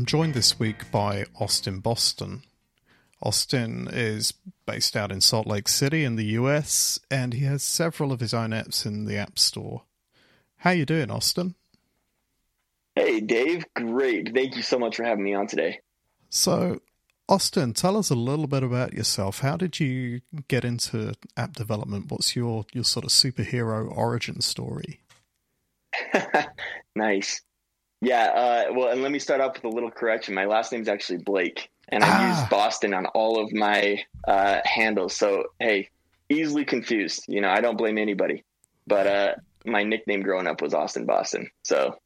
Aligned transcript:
I'm 0.00 0.06
joined 0.06 0.32
this 0.32 0.58
week 0.58 0.90
by 0.90 1.26
Austin 1.38 1.80
Boston. 1.80 2.42
Austin 3.22 3.86
is 3.92 4.32
based 4.64 4.96
out 4.96 5.12
in 5.12 5.20
Salt 5.20 5.46
Lake 5.46 5.68
City 5.68 6.04
in 6.04 6.16
the 6.16 6.24
US, 6.38 6.98
and 7.10 7.34
he 7.34 7.44
has 7.44 7.62
several 7.62 8.10
of 8.10 8.20
his 8.20 8.32
own 8.32 8.48
apps 8.48 8.86
in 8.86 9.04
the 9.04 9.18
App 9.18 9.38
Store. 9.38 9.82
How 10.56 10.70
you 10.70 10.86
doing, 10.86 11.10
Austin? 11.10 11.54
Hey, 12.94 13.20
Dave. 13.20 13.66
Great. 13.74 14.32
Thank 14.34 14.56
you 14.56 14.62
so 14.62 14.78
much 14.78 14.96
for 14.96 15.04
having 15.04 15.22
me 15.22 15.34
on 15.34 15.46
today. 15.46 15.80
So, 16.30 16.80
Austin, 17.28 17.74
tell 17.74 17.98
us 17.98 18.08
a 18.08 18.14
little 18.14 18.46
bit 18.46 18.62
about 18.62 18.94
yourself. 18.94 19.40
How 19.40 19.58
did 19.58 19.80
you 19.80 20.22
get 20.48 20.64
into 20.64 21.12
app 21.36 21.52
development? 21.52 22.10
What's 22.10 22.34
your 22.34 22.64
your 22.72 22.84
sort 22.84 23.04
of 23.04 23.10
superhero 23.10 23.94
origin 23.94 24.40
story? 24.40 25.02
nice. 26.96 27.42
Yeah. 28.00 28.24
Uh, 28.24 28.72
well, 28.74 28.88
and 28.88 29.02
let 29.02 29.12
me 29.12 29.18
start 29.18 29.40
off 29.40 29.54
with 29.54 29.64
a 29.64 29.68
little 29.68 29.90
correction. 29.90 30.34
My 30.34 30.46
last 30.46 30.72
name 30.72 30.82
is 30.82 30.88
actually 30.88 31.18
Blake, 31.18 31.70
and 31.88 32.02
I 32.02 32.08
ah. 32.08 32.40
use 32.40 32.48
Boston 32.48 32.94
on 32.94 33.06
all 33.06 33.42
of 33.42 33.52
my 33.52 34.02
uh, 34.26 34.60
handles. 34.64 35.16
So, 35.16 35.44
hey, 35.58 35.90
easily 36.28 36.64
confused. 36.64 37.24
You 37.28 37.40
know, 37.40 37.48
I 37.48 37.60
don't 37.60 37.76
blame 37.76 37.98
anybody. 37.98 38.44
But 38.86 39.06
uh, 39.06 39.34
my 39.64 39.82
nickname 39.82 40.22
growing 40.22 40.46
up 40.46 40.62
was 40.62 40.74
Austin 40.74 41.06
Boston. 41.06 41.50
So, 41.62 41.98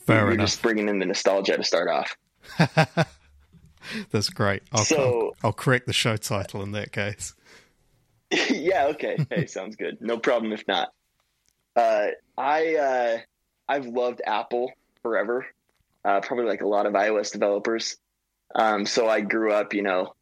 Fair 0.00 0.22
you're 0.22 0.32
enough. 0.32 0.48
just 0.48 0.62
bringing 0.62 0.88
in 0.88 0.98
the 0.98 1.06
nostalgia 1.06 1.56
to 1.56 1.64
start 1.64 1.88
off. 1.88 2.16
That's 4.10 4.28
great. 4.30 4.62
I'll, 4.72 4.84
so, 4.84 5.34
I'll, 5.42 5.48
I'll 5.48 5.52
correct 5.52 5.86
the 5.86 5.92
show 5.92 6.16
title 6.16 6.62
in 6.62 6.72
that 6.72 6.92
case. 6.92 7.34
yeah. 8.50 8.86
Okay. 8.86 9.16
Hey, 9.30 9.46
sounds 9.46 9.76
good. 9.76 9.98
No 10.00 10.18
problem 10.18 10.52
if 10.52 10.66
not. 10.68 10.92
Uh, 11.74 12.08
I 12.36 12.74
uh, 12.76 13.18
I've 13.68 13.86
loved 13.86 14.20
Apple 14.26 14.72
forever, 15.08 15.46
uh, 16.04 16.20
probably 16.20 16.44
like 16.44 16.60
a 16.60 16.68
lot 16.68 16.84
of 16.84 16.92
iOS 16.92 17.32
developers. 17.32 17.96
Um, 18.54 18.84
so 18.84 19.08
I 19.08 19.22
grew 19.22 19.52
up, 19.52 19.72
you 19.72 19.82
know, 19.82 20.14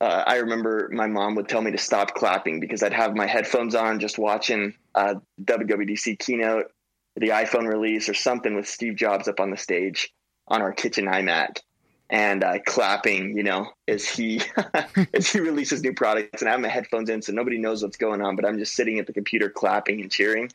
uh, 0.00 0.24
I 0.26 0.36
remember 0.36 0.90
my 0.92 1.06
mom 1.06 1.34
would 1.36 1.48
tell 1.48 1.62
me 1.62 1.70
to 1.72 1.78
stop 1.78 2.14
clapping 2.14 2.60
because 2.60 2.82
I'd 2.82 2.92
have 2.92 3.14
my 3.14 3.26
headphones 3.26 3.74
on 3.74 4.00
just 4.00 4.18
watching 4.18 4.74
uh, 4.94 5.14
WWDC 5.42 6.18
keynote, 6.18 6.70
the 7.16 7.28
iPhone 7.28 7.66
release, 7.66 8.08
or 8.08 8.14
something 8.14 8.54
with 8.54 8.68
Steve 8.68 8.96
Jobs 8.96 9.26
up 9.26 9.40
on 9.40 9.50
the 9.50 9.56
stage 9.56 10.12
on 10.48 10.62
our 10.62 10.72
kitchen 10.72 11.06
iMac, 11.06 11.60
and 12.08 12.42
uh, 12.42 12.58
clapping, 12.66 13.36
you 13.36 13.42
know, 13.42 13.68
as 13.86 14.08
he 14.08 14.40
as 15.14 15.30
he 15.30 15.40
releases 15.40 15.82
new 15.82 15.92
products. 15.92 16.40
And 16.40 16.48
I 16.48 16.52
have 16.52 16.60
my 16.60 16.68
headphones 16.68 17.10
in, 17.10 17.20
so 17.20 17.32
nobody 17.32 17.58
knows 17.58 17.82
what's 17.82 17.98
going 17.98 18.22
on, 18.22 18.36
but 18.36 18.46
I'm 18.46 18.58
just 18.58 18.74
sitting 18.74 18.98
at 18.98 19.06
the 19.06 19.12
computer 19.12 19.50
clapping 19.50 20.00
and 20.00 20.10
cheering 20.10 20.50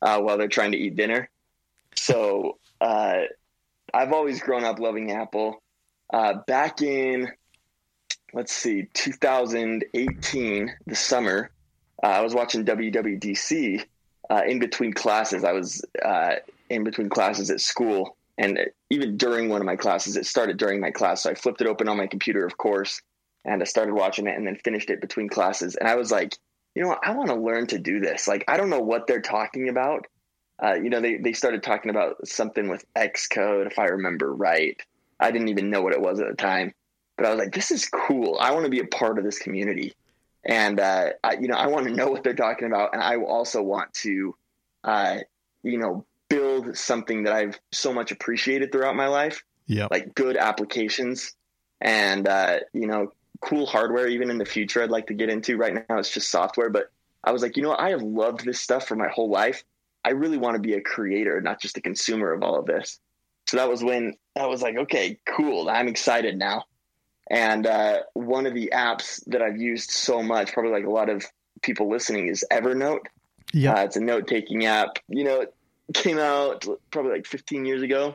uh, 0.00 0.20
while 0.20 0.38
they're 0.38 0.48
trying 0.48 0.72
to 0.72 0.78
eat 0.78 0.96
dinner. 0.96 1.28
So 1.96 2.58
uh, 2.80 3.22
I've 3.92 4.12
always 4.12 4.40
grown 4.40 4.64
up 4.64 4.78
loving 4.78 5.12
Apple. 5.12 5.62
Uh, 6.12 6.34
back 6.46 6.82
in, 6.82 7.30
let's 8.32 8.52
see, 8.52 8.88
2018, 8.94 10.74
the 10.86 10.94
summer, 10.94 11.50
uh, 12.02 12.06
I 12.06 12.20
was 12.20 12.34
watching 12.34 12.64
WWDC 12.64 13.84
uh, 14.30 14.42
in 14.46 14.58
between 14.58 14.92
classes. 14.92 15.44
I 15.44 15.52
was 15.52 15.84
uh, 16.04 16.36
in 16.68 16.84
between 16.84 17.08
classes 17.08 17.50
at 17.50 17.60
school. 17.60 18.16
And 18.38 18.58
even 18.90 19.16
during 19.16 19.48
one 19.48 19.60
of 19.60 19.66
my 19.66 19.76
classes, 19.76 20.16
it 20.16 20.26
started 20.26 20.58
during 20.58 20.80
my 20.80 20.90
class. 20.90 21.22
So 21.22 21.30
I 21.30 21.34
flipped 21.34 21.60
it 21.62 21.66
open 21.66 21.88
on 21.88 21.96
my 21.96 22.06
computer, 22.06 22.44
of 22.44 22.58
course, 22.58 23.00
and 23.44 23.62
I 23.62 23.64
started 23.64 23.94
watching 23.94 24.26
it 24.26 24.36
and 24.36 24.46
then 24.46 24.56
finished 24.56 24.90
it 24.90 25.00
between 25.00 25.28
classes. 25.28 25.74
And 25.76 25.88
I 25.88 25.94
was 25.94 26.10
like, 26.10 26.36
you 26.74 26.82
know 26.82 26.88
what? 26.88 27.00
I 27.02 27.12
want 27.12 27.28
to 27.30 27.34
learn 27.34 27.66
to 27.68 27.78
do 27.78 28.00
this. 28.00 28.28
Like, 28.28 28.44
I 28.46 28.58
don't 28.58 28.68
know 28.68 28.80
what 28.80 29.06
they're 29.06 29.22
talking 29.22 29.70
about, 29.70 30.06
uh, 30.62 30.74
you 30.74 30.90
know, 30.90 31.00
they, 31.00 31.16
they 31.16 31.32
started 31.32 31.62
talking 31.62 31.90
about 31.90 32.26
something 32.26 32.68
with 32.68 32.84
Xcode, 32.94 33.66
if 33.66 33.78
I 33.78 33.86
remember 33.86 34.32
right. 34.32 34.80
I 35.20 35.30
didn't 35.30 35.48
even 35.48 35.70
know 35.70 35.82
what 35.82 35.92
it 35.92 36.00
was 36.00 36.20
at 36.20 36.28
the 36.28 36.34
time, 36.34 36.74
but 37.16 37.26
I 37.26 37.30
was 37.30 37.38
like, 37.38 37.52
this 37.52 37.70
is 37.70 37.86
cool. 37.86 38.38
I 38.40 38.52
want 38.52 38.64
to 38.64 38.70
be 38.70 38.80
a 38.80 38.86
part 38.86 39.18
of 39.18 39.24
this 39.24 39.38
community. 39.38 39.94
And, 40.44 40.78
uh, 40.78 41.10
I, 41.24 41.34
you 41.34 41.48
know, 41.48 41.56
I 41.56 41.66
want 41.66 41.86
to 41.86 41.92
know 41.92 42.08
what 42.08 42.22
they're 42.22 42.34
talking 42.34 42.68
about. 42.68 42.94
And 42.94 43.02
I 43.02 43.16
also 43.16 43.62
want 43.62 43.92
to, 43.94 44.34
uh, 44.84 45.18
you 45.62 45.78
know, 45.78 46.04
build 46.28 46.76
something 46.76 47.24
that 47.24 47.32
I've 47.32 47.58
so 47.72 47.92
much 47.92 48.12
appreciated 48.12 48.72
throughout 48.72 48.96
my 48.96 49.08
life. 49.08 49.42
Yeah. 49.66 49.88
Like 49.90 50.14
good 50.14 50.36
applications 50.36 51.34
and, 51.80 52.28
uh, 52.28 52.60
you 52.72 52.86
know, 52.86 53.12
cool 53.40 53.66
hardware, 53.66 54.08
even 54.08 54.30
in 54.30 54.38
the 54.38 54.44
future, 54.44 54.82
I'd 54.82 54.90
like 54.90 55.08
to 55.08 55.14
get 55.14 55.28
into. 55.28 55.56
Right 55.56 55.74
now, 55.74 55.98
it's 55.98 56.12
just 56.12 56.30
software. 56.30 56.70
But 56.70 56.90
I 57.24 57.32
was 57.32 57.42
like, 57.42 57.56
you 57.56 57.62
know, 57.62 57.74
I 57.76 57.90
have 57.90 58.02
loved 58.02 58.44
this 58.44 58.60
stuff 58.60 58.86
for 58.86 58.96
my 58.96 59.08
whole 59.08 59.30
life. 59.30 59.64
I 60.06 60.10
really 60.10 60.38
want 60.38 60.54
to 60.54 60.60
be 60.60 60.74
a 60.74 60.80
creator, 60.80 61.40
not 61.40 61.60
just 61.60 61.76
a 61.78 61.80
consumer 61.80 62.32
of 62.32 62.44
all 62.44 62.60
of 62.60 62.66
this. 62.66 63.00
So 63.48 63.56
that 63.56 63.68
was 63.68 63.82
when 63.82 64.14
I 64.36 64.46
was 64.46 64.62
like, 64.62 64.76
okay, 64.76 65.18
cool. 65.26 65.68
I'm 65.68 65.88
excited 65.88 66.38
now. 66.38 66.64
And 67.28 67.66
uh, 67.66 68.02
one 68.14 68.46
of 68.46 68.54
the 68.54 68.70
apps 68.72 69.20
that 69.26 69.42
I've 69.42 69.56
used 69.56 69.90
so 69.90 70.22
much, 70.22 70.52
probably 70.52 70.70
like 70.70 70.84
a 70.84 70.90
lot 70.90 71.08
of 71.08 71.24
people 71.60 71.90
listening, 71.90 72.28
is 72.28 72.44
Evernote. 72.52 73.06
Yeah, 73.52 73.74
uh, 73.74 73.84
it's 73.84 73.96
a 73.96 74.00
note 74.00 74.28
taking 74.28 74.64
app. 74.64 75.00
You 75.08 75.24
know, 75.24 75.40
it 75.40 75.54
came 75.92 76.20
out 76.20 76.64
probably 76.92 77.10
like 77.10 77.26
15 77.26 77.64
years 77.64 77.82
ago, 77.82 78.14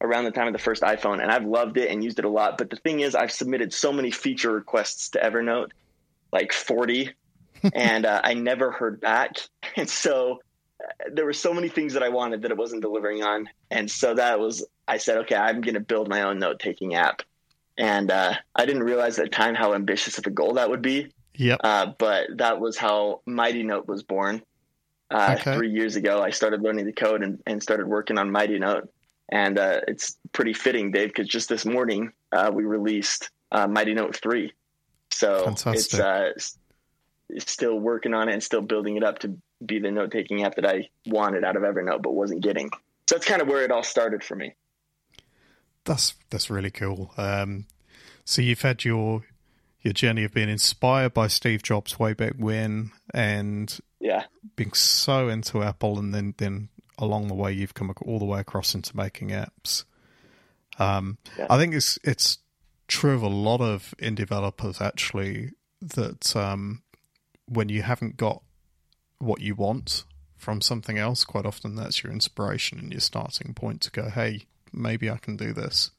around 0.00 0.24
the 0.24 0.32
time 0.32 0.48
of 0.48 0.52
the 0.52 0.58
first 0.58 0.82
iPhone, 0.82 1.22
and 1.22 1.30
I've 1.30 1.44
loved 1.44 1.76
it 1.76 1.88
and 1.88 2.02
used 2.02 2.18
it 2.18 2.24
a 2.24 2.28
lot. 2.28 2.58
But 2.58 2.70
the 2.70 2.76
thing 2.76 2.98
is, 2.98 3.14
I've 3.14 3.30
submitted 3.30 3.72
so 3.72 3.92
many 3.92 4.10
feature 4.10 4.50
requests 4.50 5.10
to 5.10 5.20
Evernote, 5.20 5.70
like 6.32 6.52
40, 6.52 7.10
and 7.74 8.06
uh, 8.06 8.20
I 8.24 8.34
never 8.34 8.72
heard 8.72 9.00
back. 9.00 9.36
And 9.76 9.88
so 9.88 10.40
there 11.12 11.24
were 11.24 11.32
so 11.32 11.52
many 11.54 11.68
things 11.68 11.92
that 11.94 12.02
I 12.02 12.08
wanted 12.08 12.42
that 12.42 12.50
it 12.50 12.56
wasn't 12.56 12.82
delivering 12.82 13.22
on, 13.22 13.48
and 13.70 13.90
so 13.90 14.14
that 14.14 14.38
was 14.38 14.66
I 14.86 14.98
said, 14.98 15.18
okay, 15.18 15.36
I'm 15.36 15.60
going 15.60 15.74
to 15.74 15.80
build 15.80 16.08
my 16.08 16.22
own 16.22 16.38
note 16.38 16.60
taking 16.60 16.94
app, 16.94 17.22
and 17.76 18.10
uh, 18.10 18.34
I 18.54 18.66
didn't 18.66 18.82
realize 18.82 19.18
at 19.18 19.24
the 19.24 19.30
time 19.30 19.54
how 19.54 19.74
ambitious 19.74 20.18
of 20.18 20.26
a 20.26 20.30
goal 20.30 20.54
that 20.54 20.70
would 20.70 20.82
be. 20.82 21.12
Yep. 21.36 21.60
Uh, 21.64 21.86
but 21.98 22.28
that 22.36 22.60
was 22.60 22.76
how 22.76 23.20
Mighty 23.26 23.62
Note 23.62 23.88
was 23.88 24.02
born. 24.02 24.42
Uh, 25.10 25.36
okay. 25.38 25.56
Three 25.56 25.70
years 25.70 25.96
ago, 25.96 26.22
I 26.22 26.30
started 26.30 26.62
learning 26.62 26.86
the 26.86 26.92
code 26.92 27.22
and, 27.22 27.42
and 27.46 27.62
started 27.62 27.86
working 27.86 28.18
on 28.18 28.30
Mighty 28.30 28.58
Note, 28.58 28.88
and 29.28 29.58
uh, 29.58 29.80
it's 29.88 30.16
pretty 30.32 30.52
fitting, 30.52 30.90
Dave, 30.90 31.08
because 31.08 31.28
just 31.28 31.48
this 31.48 31.64
morning 31.64 32.12
uh, 32.32 32.50
we 32.52 32.64
released 32.64 33.30
uh, 33.52 33.66
Mighty 33.66 33.94
Note 33.94 34.16
three. 34.16 34.52
So 35.10 35.44
Fantastic. 35.44 36.00
it's 37.28 37.50
still 37.50 37.78
working 37.78 38.14
on 38.14 38.28
it 38.28 38.32
and 38.32 38.42
still 38.42 38.62
building 38.62 38.96
it 38.96 39.04
up 39.04 39.20
to 39.20 39.36
be 39.66 39.78
the 39.78 39.90
note 39.90 40.10
taking 40.10 40.44
app 40.44 40.56
that 40.56 40.66
I 40.66 40.88
wanted 41.06 41.44
out 41.44 41.56
of 41.56 41.62
Evernote 41.62 42.02
but 42.02 42.14
wasn't 42.14 42.42
getting. 42.42 42.70
So 43.08 43.16
that's 43.16 43.26
kind 43.26 43.42
of 43.42 43.48
where 43.48 43.64
it 43.64 43.70
all 43.70 43.82
started 43.82 44.24
for 44.24 44.34
me. 44.34 44.54
That's 45.84 46.14
that's 46.30 46.50
really 46.50 46.70
cool. 46.70 47.12
Um, 47.16 47.66
so 48.24 48.40
you've 48.40 48.62
had 48.62 48.84
your 48.84 49.24
your 49.82 49.92
journey 49.92 50.24
of 50.24 50.32
being 50.32 50.48
inspired 50.48 51.12
by 51.12 51.26
Steve 51.26 51.62
Jobs 51.62 51.98
way 51.98 52.14
back 52.14 52.32
when, 52.38 52.92
and 53.12 53.78
yeah, 54.00 54.24
being 54.56 54.72
so 54.72 55.28
into 55.28 55.62
Apple, 55.62 55.98
and 55.98 56.14
then 56.14 56.34
then 56.38 56.70
along 56.98 57.28
the 57.28 57.34
way 57.34 57.52
you've 57.52 57.74
come 57.74 57.92
all 58.06 58.18
the 58.18 58.24
way 58.24 58.40
across 58.40 58.74
into 58.74 58.96
making 58.96 59.30
apps. 59.30 59.84
Um, 60.78 61.18
yeah. 61.38 61.46
I 61.50 61.58
think 61.58 61.74
it's 61.74 61.98
it's 62.02 62.38
true 62.88 63.14
of 63.14 63.22
a 63.22 63.28
lot 63.28 63.60
of 63.60 63.94
indie 63.98 64.16
developers 64.16 64.80
actually 64.80 65.50
that 65.80 66.34
um, 66.34 66.82
when 67.46 67.68
you 67.68 67.82
haven't 67.82 68.16
got 68.16 68.42
what 69.24 69.40
you 69.40 69.54
want 69.54 70.04
from 70.36 70.60
something 70.60 70.98
else, 70.98 71.24
quite 71.24 71.46
often 71.46 71.74
that's 71.74 72.02
your 72.02 72.12
inspiration 72.12 72.78
and 72.78 72.92
your 72.92 73.00
starting 73.00 73.54
point 73.54 73.80
to 73.82 73.90
go, 73.90 74.10
hey, 74.10 74.42
maybe 74.72 75.10
I 75.10 75.16
can 75.16 75.36
do 75.36 75.52
this. 75.52 75.90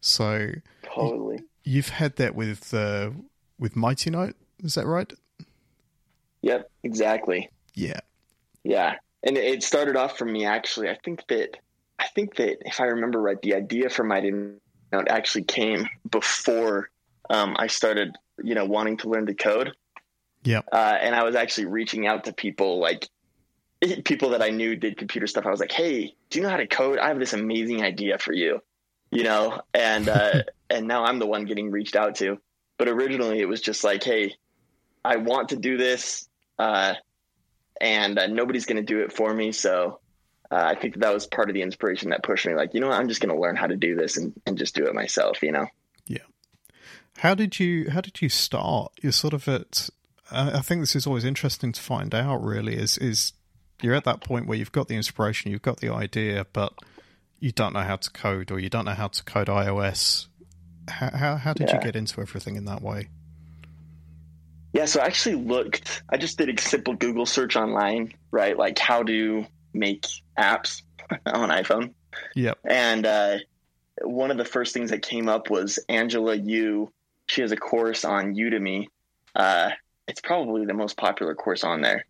So 0.00 0.50
totally, 0.82 1.40
you've 1.62 1.88
had 1.88 2.16
that 2.16 2.34
with 2.34 2.74
uh, 2.74 3.10
with 3.58 3.76
Mighty 3.76 4.10
Note, 4.10 4.34
is 4.62 4.74
that 4.74 4.86
right? 4.86 5.12
Yep, 6.42 6.70
exactly. 6.82 7.48
Yeah, 7.74 8.00
yeah, 8.64 8.96
and 9.22 9.38
it 9.38 9.62
started 9.62 9.96
off 9.96 10.18
for 10.18 10.26
me 10.26 10.44
actually. 10.44 10.90
I 10.90 10.98
think 11.02 11.26
that 11.28 11.56
I 11.98 12.08
think 12.08 12.36
that 12.36 12.58
if 12.66 12.80
I 12.80 12.84
remember 12.86 13.20
right, 13.20 13.40
the 13.40 13.54
idea 13.54 13.88
for 13.88 14.04
Mighty 14.04 14.30
Note 14.30 15.08
actually 15.08 15.44
came 15.44 15.88
before 16.10 16.90
um, 17.30 17.56
I 17.58 17.68
started, 17.68 18.16
you 18.42 18.54
know, 18.54 18.66
wanting 18.66 18.98
to 18.98 19.08
learn 19.08 19.24
the 19.24 19.34
code. 19.34 19.72
Yeah. 20.44 20.60
Uh, 20.70 20.96
and 21.00 21.14
I 21.14 21.24
was 21.24 21.34
actually 21.34 21.66
reaching 21.66 22.06
out 22.06 22.24
to 22.24 22.32
people 22.32 22.78
like 22.78 23.08
people 24.04 24.30
that 24.30 24.42
I 24.42 24.50
knew 24.50 24.76
did 24.76 24.96
computer 24.96 25.26
stuff. 25.26 25.46
I 25.46 25.50
was 25.50 25.60
like, 25.60 25.72
"Hey, 25.72 26.14
do 26.30 26.38
you 26.38 26.42
know 26.42 26.50
how 26.50 26.56
to 26.56 26.66
code? 26.66 26.98
I 26.98 27.08
have 27.08 27.18
this 27.18 27.32
amazing 27.32 27.82
idea 27.82 28.18
for 28.18 28.32
you." 28.32 28.60
You 29.10 29.24
know, 29.24 29.60
and 29.72 30.08
uh, 30.08 30.42
and 30.70 30.86
now 30.86 31.04
I'm 31.04 31.18
the 31.18 31.26
one 31.26 31.44
getting 31.44 31.70
reached 31.70 31.96
out 31.96 32.16
to. 32.16 32.38
But 32.78 32.88
originally, 32.88 33.40
it 33.40 33.48
was 33.48 33.60
just 33.60 33.84
like, 33.84 34.02
"Hey, 34.02 34.34
I 35.04 35.16
want 35.16 35.50
to 35.50 35.56
do 35.56 35.76
this, 35.76 36.28
uh, 36.58 36.94
and 37.80 38.18
uh, 38.18 38.26
nobody's 38.26 38.66
going 38.66 38.76
to 38.76 38.82
do 38.82 39.00
it 39.00 39.12
for 39.12 39.32
me." 39.32 39.52
So 39.52 40.00
uh, 40.50 40.62
I 40.62 40.74
think 40.74 40.94
that, 40.94 41.00
that 41.00 41.14
was 41.14 41.26
part 41.26 41.48
of 41.48 41.54
the 41.54 41.62
inspiration 41.62 42.10
that 42.10 42.22
pushed 42.22 42.46
me. 42.46 42.54
Like, 42.54 42.74
you 42.74 42.80
know, 42.80 42.88
what? 42.88 42.98
I'm 42.98 43.08
just 43.08 43.20
going 43.20 43.34
to 43.34 43.40
learn 43.40 43.56
how 43.56 43.66
to 43.66 43.76
do 43.76 43.94
this 43.94 44.16
and, 44.16 44.32
and 44.46 44.58
just 44.58 44.74
do 44.74 44.86
it 44.86 44.94
myself. 44.94 45.42
You 45.42 45.52
know. 45.52 45.66
Yeah. 46.06 46.18
How 47.18 47.34
did 47.34 47.60
you 47.60 47.90
How 47.90 48.00
did 48.00 48.20
you 48.20 48.28
start? 48.28 48.92
You're 49.00 49.12
sort 49.12 49.34
of 49.34 49.46
at 49.46 49.90
I 50.30 50.60
think 50.60 50.80
this 50.80 50.96
is 50.96 51.06
always 51.06 51.24
interesting 51.24 51.72
to 51.72 51.80
find 51.80 52.14
out. 52.14 52.42
Really, 52.42 52.76
is 52.76 52.96
is 52.98 53.32
you're 53.82 53.94
at 53.94 54.04
that 54.04 54.20
point 54.20 54.46
where 54.46 54.56
you've 54.56 54.72
got 54.72 54.88
the 54.88 54.96
inspiration, 54.96 55.50
you've 55.50 55.62
got 55.62 55.80
the 55.80 55.90
idea, 55.90 56.46
but 56.52 56.72
you 57.40 57.52
don't 57.52 57.74
know 57.74 57.80
how 57.80 57.96
to 57.96 58.10
code 58.10 58.50
or 58.50 58.58
you 58.58 58.70
don't 58.70 58.86
know 58.86 58.92
how 58.92 59.08
to 59.08 59.24
code 59.24 59.48
iOS. 59.48 60.26
How 60.88 61.10
how, 61.10 61.36
how 61.36 61.52
did 61.52 61.68
yeah. 61.68 61.76
you 61.76 61.82
get 61.82 61.96
into 61.96 62.20
everything 62.20 62.56
in 62.56 62.64
that 62.64 62.82
way? 62.82 63.08
Yeah, 64.72 64.86
so 64.86 65.00
I 65.00 65.06
actually 65.06 65.36
looked. 65.36 66.02
I 66.08 66.16
just 66.16 66.36
did 66.38 66.48
a 66.48 66.60
simple 66.60 66.94
Google 66.94 67.26
search 67.26 67.54
online, 67.54 68.14
right? 68.30 68.56
Like 68.56 68.78
how 68.78 69.02
to 69.04 69.46
make 69.72 70.06
apps 70.38 70.82
on 71.26 71.50
iPhone. 71.50 71.92
Yep. 72.34 72.58
And 72.64 73.06
uh, 73.06 73.38
one 74.02 74.30
of 74.30 74.36
the 74.36 74.44
first 74.44 74.74
things 74.74 74.90
that 74.90 75.02
came 75.02 75.28
up 75.28 75.50
was 75.50 75.78
Angela 75.88 76.34
Yu. 76.34 76.90
She 77.26 77.42
has 77.42 77.52
a 77.52 77.56
course 77.56 78.04
on 78.04 78.34
Udemy. 78.34 78.86
Uh, 79.34 79.70
it's 80.06 80.20
probably 80.20 80.66
the 80.66 80.74
most 80.74 80.96
popular 80.96 81.34
course 81.34 81.64
on 81.64 81.80
there, 81.80 82.06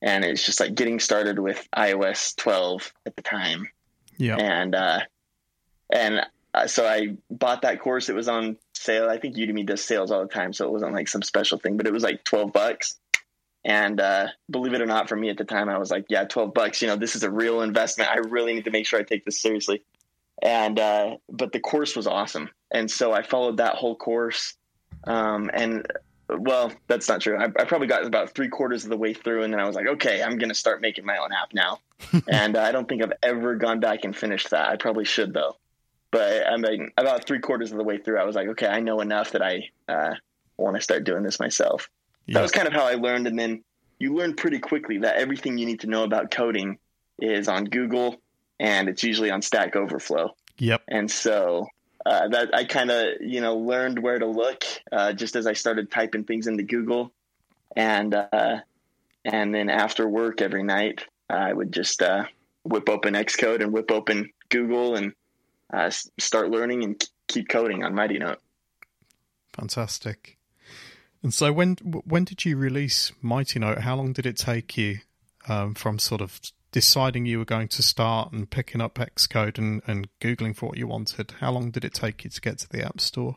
and 0.00 0.24
it's 0.24 0.44
just 0.44 0.60
like 0.60 0.74
getting 0.74 1.00
started 1.00 1.38
with 1.38 1.66
iOS 1.76 2.36
12 2.36 2.92
at 3.06 3.16
the 3.16 3.22
time. 3.22 3.68
Yeah. 4.18 4.36
And 4.36 4.74
uh, 4.74 5.00
and 5.92 6.20
uh, 6.54 6.66
so 6.66 6.86
I 6.86 7.16
bought 7.30 7.62
that 7.62 7.80
course. 7.80 8.08
It 8.08 8.14
was 8.14 8.28
on 8.28 8.56
sale. 8.74 9.08
I 9.08 9.18
think 9.18 9.36
Udemy 9.36 9.66
does 9.66 9.82
sales 9.82 10.10
all 10.10 10.22
the 10.22 10.28
time, 10.28 10.52
so 10.52 10.66
it 10.66 10.72
wasn't 10.72 10.92
like 10.92 11.08
some 11.08 11.22
special 11.22 11.58
thing, 11.58 11.76
but 11.76 11.86
it 11.86 11.92
was 11.92 12.02
like 12.02 12.24
12 12.24 12.52
bucks. 12.52 12.98
And 13.64 14.00
uh, 14.00 14.28
believe 14.50 14.74
it 14.74 14.82
or 14.82 14.86
not, 14.86 15.08
for 15.08 15.16
me 15.16 15.30
at 15.30 15.38
the 15.38 15.44
time, 15.44 15.68
I 15.68 15.78
was 15.78 15.90
like, 15.90 16.06
yeah, 16.08 16.24
12 16.24 16.52
bucks, 16.52 16.82
you 16.82 16.88
know, 16.88 16.96
this 16.96 17.14
is 17.14 17.22
a 17.22 17.30
real 17.30 17.62
investment. 17.62 18.10
I 18.10 18.16
really 18.16 18.54
need 18.54 18.64
to 18.64 18.72
make 18.72 18.86
sure 18.86 18.98
I 18.98 19.04
take 19.04 19.24
this 19.24 19.40
seriously. 19.40 19.82
And, 20.42 20.80
uh, 20.80 21.16
but 21.30 21.52
the 21.52 21.60
course 21.60 21.94
was 21.94 22.08
awesome. 22.08 22.50
And 22.72 22.90
so 22.90 23.12
I 23.12 23.22
followed 23.22 23.58
that 23.58 23.76
whole 23.76 23.94
course. 23.94 24.54
Um, 25.04 25.48
and 25.54 25.86
well, 26.38 26.72
that's 26.86 27.08
not 27.08 27.20
true. 27.20 27.36
I, 27.36 27.44
I, 27.44 27.64
probably 27.64 27.86
got 27.86 28.04
about 28.04 28.30
three 28.30 28.48
quarters 28.48 28.84
of 28.84 28.90
the 28.90 28.96
way 28.96 29.14
through, 29.14 29.42
and 29.42 29.52
then 29.52 29.60
I 29.60 29.66
was 29.66 29.74
like, 29.74 29.86
okay, 29.86 30.22
I'm 30.22 30.38
going 30.38 30.48
to 30.48 30.54
start 30.54 30.80
making 30.80 31.04
my 31.04 31.16
own 31.18 31.32
app 31.32 31.52
now. 31.52 31.80
and 32.28 32.56
uh, 32.56 32.62
I 32.62 32.72
don't 32.72 32.88
think 32.88 33.02
I've 33.02 33.12
ever 33.22 33.56
gone 33.56 33.80
back 33.80 34.04
and 34.04 34.16
finished 34.16 34.50
that. 34.50 34.68
I 34.68 34.76
probably 34.76 35.04
should 35.04 35.32
though. 35.32 35.56
But 36.10 36.46
I 36.46 36.56
mean, 36.56 36.90
about 36.96 37.26
three 37.26 37.40
quarters 37.40 37.72
of 37.72 37.78
the 37.78 37.84
way 37.84 37.98
through, 37.98 38.18
I 38.18 38.24
was 38.24 38.36
like, 38.36 38.48
okay, 38.48 38.66
I 38.66 38.80
know 38.80 39.00
enough 39.00 39.32
that 39.32 39.42
I 39.42 39.70
uh, 39.88 40.14
want 40.58 40.76
to 40.76 40.82
start 40.82 41.04
doing 41.04 41.22
this 41.22 41.40
myself. 41.40 41.88
Yeah. 42.26 42.34
That 42.34 42.42
was 42.42 42.52
kind 42.52 42.68
of 42.68 42.74
how 42.74 42.84
I 42.84 42.94
learned. 42.94 43.26
And 43.26 43.38
then 43.38 43.64
you 43.98 44.14
learn 44.14 44.34
pretty 44.34 44.58
quickly 44.58 44.98
that 44.98 45.16
everything 45.16 45.58
you 45.58 45.66
need 45.66 45.80
to 45.80 45.86
know 45.86 46.04
about 46.04 46.30
coding 46.30 46.78
is 47.18 47.48
on 47.48 47.64
Google 47.64 48.16
and 48.60 48.88
it's 48.88 49.02
usually 49.02 49.30
on 49.30 49.42
Stack 49.42 49.74
Overflow. 49.74 50.36
Yep. 50.58 50.82
And 50.88 51.10
so 51.10 51.66
uh, 52.04 52.28
that 52.28 52.54
I 52.54 52.64
kind 52.64 52.90
of, 52.90 53.20
you 53.20 53.40
know, 53.40 53.56
learned 53.56 53.98
where 53.98 54.18
to 54.18 54.26
look 54.26 54.64
uh, 54.90 55.12
just 55.12 55.36
as 55.36 55.46
I 55.46 55.52
started 55.52 55.90
typing 55.90 56.24
things 56.24 56.46
into 56.46 56.62
Google. 56.62 57.12
And, 57.76 58.14
uh, 58.14 58.60
and 59.24 59.54
then 59.54 59.70
after 59.70 60.08
work 60.08 60.40
every 60.40 60.62
night, 60.62 61.04
I 61.28 61.52
would 61.52 61.72
just 61.72 62.02
uh, 62.02 62.24
whip 62.64 62.88
open 62.88 63.14
Xcode 63.14 63.62
and 63.62 63.72
whip 63.72 63.90
open 63.90 64.30
Google 64.48 64.96
and 64.96 65.12
uh, 65.72 65.90
start 66.18 66.50
learning 66.50 66.84
and 66.84 67.08
keep 67.28 67.48
coding 67.48 67.84
on 67.84 67.94
Mighty 67.94 68.18
Note. 68.18 68.40
Fantastic. 69.52 70.38
And 71.22 71.32
so, 71.32 71.52
when 71.52 71.76
when 71.76 72.24
did 72.24 72.44
you 72.44 72.56
release 72.56 73.12
Mighty 73.22 73.60
Note? 73.60 73.78
How 73.78 73.94
long 73.94 74.12
did 74.12 74.26
it 74.26 74.36
take 74.36 74.76
you 74.76 74.98
um, 75.48 75.74
from 75.74 75.98
sort 75.98 76.20
of 76.20 76.40
deciding 76.72 77.26
you 77.26 77.38
were 77.38 77.44
going 77.44 77.68
to 77.68 77.82
start 77.82 78.32
and 78.32 78.50
picking 78.50 78.80
up 78.80 78.94
Xcode 78.94 79.58
and, 79.58 79.82
and 79.86 80.08
googling 80.20 80.56
for 80.56 80.70
what 80.70 80.78
you 80.78 80.88
wanted? 80.88 81.34
How 81.38 81.52
long 81.52 81.70
did 81.70 81.84
it 81.84 81.94
take 81.94 82.24
you 82.24 82.30
to 82.30 82.40
get 82.40 82.58
to 82.58 82.68
the 82.68 82.84
App 82.84 83.00
Store? 83.00 83.36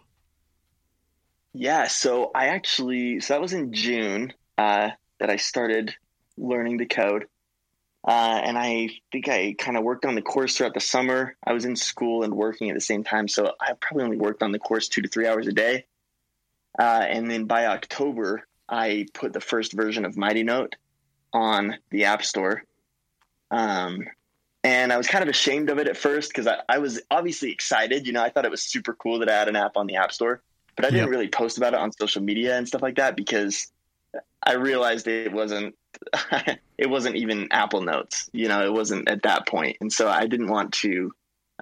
Yeah, 1.53 1.87
so 1.87 2.31
I 2.33 2.47
actually 2.47 3.21
so 3.21 3.33
that 3.33 3.41
was 3.41 3.53
in 3.53 3.71
June 3.71 4.33
uh, 4.57 4.89
that 5.19 5.29
I 5.29 5.37
started 5.37 5.95
learning 6.37 6.79
to 6.79 6.85
code. 6.85 7.27
Uh, 8.07 8.39
and 8.43 8.57
I 8.57 8.89
think 9.11 9.27
I 9.29 9.55
kind 9.57 9.77
of 9.77 9.83
worked 9.83 10.05
on 10.05 10.15
the 10.15 10.21
course 10.21 10.57
throughout 10.57 10.75
the 10.75 10.79
summer. 10.79 11.35
I 11.43 11.53
was 11.53 11.65
in 11.65 11.75
school 11.75 12.23
and 12.23 12.35
working 12.35 12.69
at 12.69 12.75
the 12.75 12.81
same 12.81 13.03
time, 13.03 13.27
so 13.27 13.53
I 13.59 13.73
probably 13.79 14.03
only 14.03 14.17
worked 14.17 14.43
on 14.43 14.51
the 14.51 14.59
course 14.59 14.87
two 14.87 15.01
to 15.01 15.07
three 15.07 15.27
hours 15.27 15.47
a 15.47 15.53
day. 15.53 15.85
Uh, 16.77 17.03
and 17.07 17.31
then 17.31 17.45
by 17.45 17.65
October, 17.65 18.45
I 18.69 19.07
put 19.13 19.33
the 19.33 19.41
first 19.41 19.73
version 19.73 20.05
of 20.05 20.17
Mighty 20.17 20.43
Note 20.43 20.75
on 21.33 21.77
the 21.89 22.05
App 22.05 22.23
Store. 22.23 22.63
Um, 23.51 24.05
and 24.63 24.91
I 24.91 24.97
was 24.97 25.07
kind 25.07 25.21
of 25.21 25.29
ashamed 25.29 25.69
of 25.69 25.77
it 25.77 25.87
at 25.87 25.95
first 25.95 26.29
because 26.29 26.47
I, 26.47 26.61
I, 26.67 26.79
was 26.79 26.99
obviously 27.11 27.51
excited. 27.51 28.07
You 28.07 28.13
know, 28.13 28.23
I 28.23 28.29
thought 28.29 28.45
it 28.45 28.51
was 28.51 28.63
super 28.63 28.93
cool 28.93 29.19
that 29.19 29.29
I 29.29 29.37
had 29.37 29.47
an 29.47 29.55
app 29.55 29.77
on 29.77 29.85
the 29.85 29.97
App 29.97 30.11
Store, 30.11 30.41
but 30.75 30.85
I 30.85 30.89
didn't 30.89 31.09
really 31.09 31.27
post 31.27 31.57
about 31.57 31.73
it 31.73 31.79
on 31.79 31.91
social 31.91 32.23
media 32.23 32.57
and 32.57 32.67
stuff 32.67 32.81
like 32.81 32.95
that 32.95 33.15
because 33.15 33.71
I 34.41 34.53
realized 34.53 35.07
it 35.07 35.31
wasn't 35.31 35.75
it 36.77 36.89
wasn't 36.89 37.15
even 37.15 37.51
Apple 37.51 37.81
Notes. 37.81 38.29
You 38.33 38.47
know, 38.47 38.65
it 38.65 38.73
wasn't 38.73 39.09
at 39.09 39.23
that 39.23 39.47
point, 39.47 39.77
and 39.81 39.91
so 39.91 40.09
I 40.09 40.25
didn't 40.25 40.49
want 40.49 40.73
to 40.73 41.11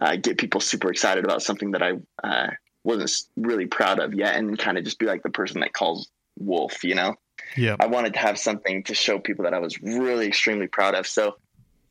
uh, 0.01 0.15
get 0.15 0.37
people 0.37 0.61
super 0.61 0.89
excited 0.89 1.25
about 1.25 1.41
something 1.41 1.71
that 1.71 1.83
I 1.83 1.93
uh, 2.23 2.51
wasn't 2.83 3.11
really 3.35 3.65
proud 3.65 3.99
of 3.99 4.13
yet, 4.13 4.35
and 4.35 4.57
kind 4.57 4.77
of 4.77 4.83
just 4.83 4.99
be 4.99 5.05
like 5.05 5.23
the 5.23 5.29
person 5.29 5.59
that 5.61 5.73
calls 5.73 6.09
wolf. 6.37 6.83
You 6.83 6.95
know, 6.95 7.15
yeah. 7.57 7.75
I 7.79 7.87
wanted 7.87 8.13
to 8.13 8.19
have 8.19 8.39
something 8.39 8.83
to 8.83 8.93
show 8.93 9.19
people 9.19 9.43
that 9.43 9.53
I 9.53 9.59
was 9.59 9.81
really 9.81 10.27
extremely 10.27 10.67
proud 10.67 10.95
of. 10.95 11.05
So 11.05 11.35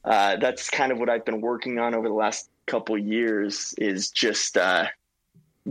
uh, 0.05 0.37
that's 0.37 0.71
kind 0.71 0.93
of 0.93 0.99
what 0.99 1.09
I've 1.09 1.25
been 1.25 1.41
working 1.41 1.79
on 1.79 1.95
over 1.95 2.09
the 2.09 2.15
last 2.15 2.49
couple 2.67 2.99
years. 2.99 3.75
Is 3.79 4.11
just 4.11 4.57
uh, 4.57 4.87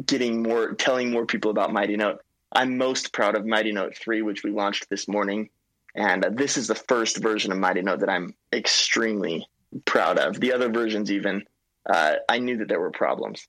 getting 0.06 0.44
more, 0.44 0.74
telling 0.74 1.12
more 1.12 1.26
people 1.26 1.52
about 1.52 1.74
Mighty 1.74 1.98
Note. 1.98 2.22
I'm 2.54 2.78
most 2.78 3.14
proud 3.14 3.36
of 3.36 3.46
Mighty 3.46 3.72
Note 3.72 3.96
3, 3.96 4.22
which 4.22 4.44
we 4.44 4.52
launched 4.52 4.90
this 4.90 5.08
morning. 5.08 5.50
And 5.96 6.24
uh, 6.26 6.30
this 6.30 6.58
is 6.58 6.68
the 6.68 6.76
first 6.76 7.18
version 7.18 7.52
of 7.52 7.58
Mighty 7.58 7.82
Note 7.82 8.00
that 8.00 8.10
I'm 8.10 8.36
extremely 8.54 9.48
proud 9.86 10.18
of. 10.18 10.40
The 10.40 10.54
other 10.54 10.70
versions, 10.70 11.12
even, 11.12 11.44
uh, 11.90 12.16
I 12.28 12.40
knew 12.40 12.58
that 12.58 12.68
there 12.68 12.80
were 12.80 12.92
problems. 12.92 13.48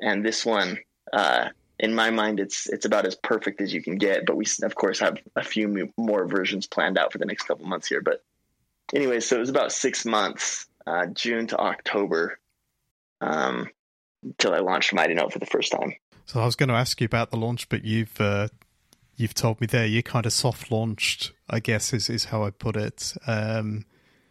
And 0.00 0.24
this 0.24 0.44
one, 0.44 0.78
uh, 1.12 1.48
in 1.78 1.94
my 1.94 2.10
mind, 2.10 2.40
it's 2.40 2.68
it's 2.68 2.84
about 2.84 3.06
as 3.06 3.16
perfect 3.16 3.60
as 3.60 3.72
you 3.72 3.82
can 3.82 3.96
get. 3.96 4.24
But 4.26 4.36
we, 4.36 4.44
of 4.62 4.74
course, 4.74 5.00
have 5.00 5.18
a 5.36 5.42
few 5.42 5.90
more 5.96 6.26
versions 6.26 6.66
planned 6.66 6.96
out 6.96 7.12
for 7.12 7.18
the 7.18 7.24
next 7.24 7.44
couple 7.44 7.66
months 7.66 7.88
here. 7.88 8.00
But 8.00 8.22
anyway, 8.94 9.20
so 9.20 9.36
it 9.36 9.40
was 9.40 9.48
about 9.48 9.72
six 9.72 10.04
months, 10.04 10.66
uh, 10.86 11.06
June 11.06 11.46
to 11.48 11.58
October, 11.58 12.38
um, 13.20 13.68
until 14.22 14.54
I 14.54 14.58
launched 14.58 14.92
Mighty 14.92 15.14
Note 15.14 15.32
for 15.32 15.38
the 15.38 15.46
first 15.46 15.72
time. 15.72 15.94
So 16.26 16.40
I 16.40 16.44
was 16.44 16.56
going 16.56 16.68
to 16.68 16.74
ask 16.74 17.00
you 17.00 17.04
about 17.04 17.30
the 17.30 17.36
launch, 17.36 17.68
but 17.68 17.84
you've 17.84 18.20
uh, 18.20 18.48
you've 19.16 19.34
told 19.34 19.60
me 19.60 19.66
there 19.66 19.86
you 19.86 20.02
kind 20.02 20.26
of 20.26 20.32
soft 20.32 20.70
launched, 20.70 21.32
I 21.50 21.60
guess 21.60 21.92
is 21.92 22.08
is 22.08 22.26
how 22.26 22.44
I 22.44 22.50
put 22.50 22.76
it. 22.76 23.12
Um, 23.26 23.84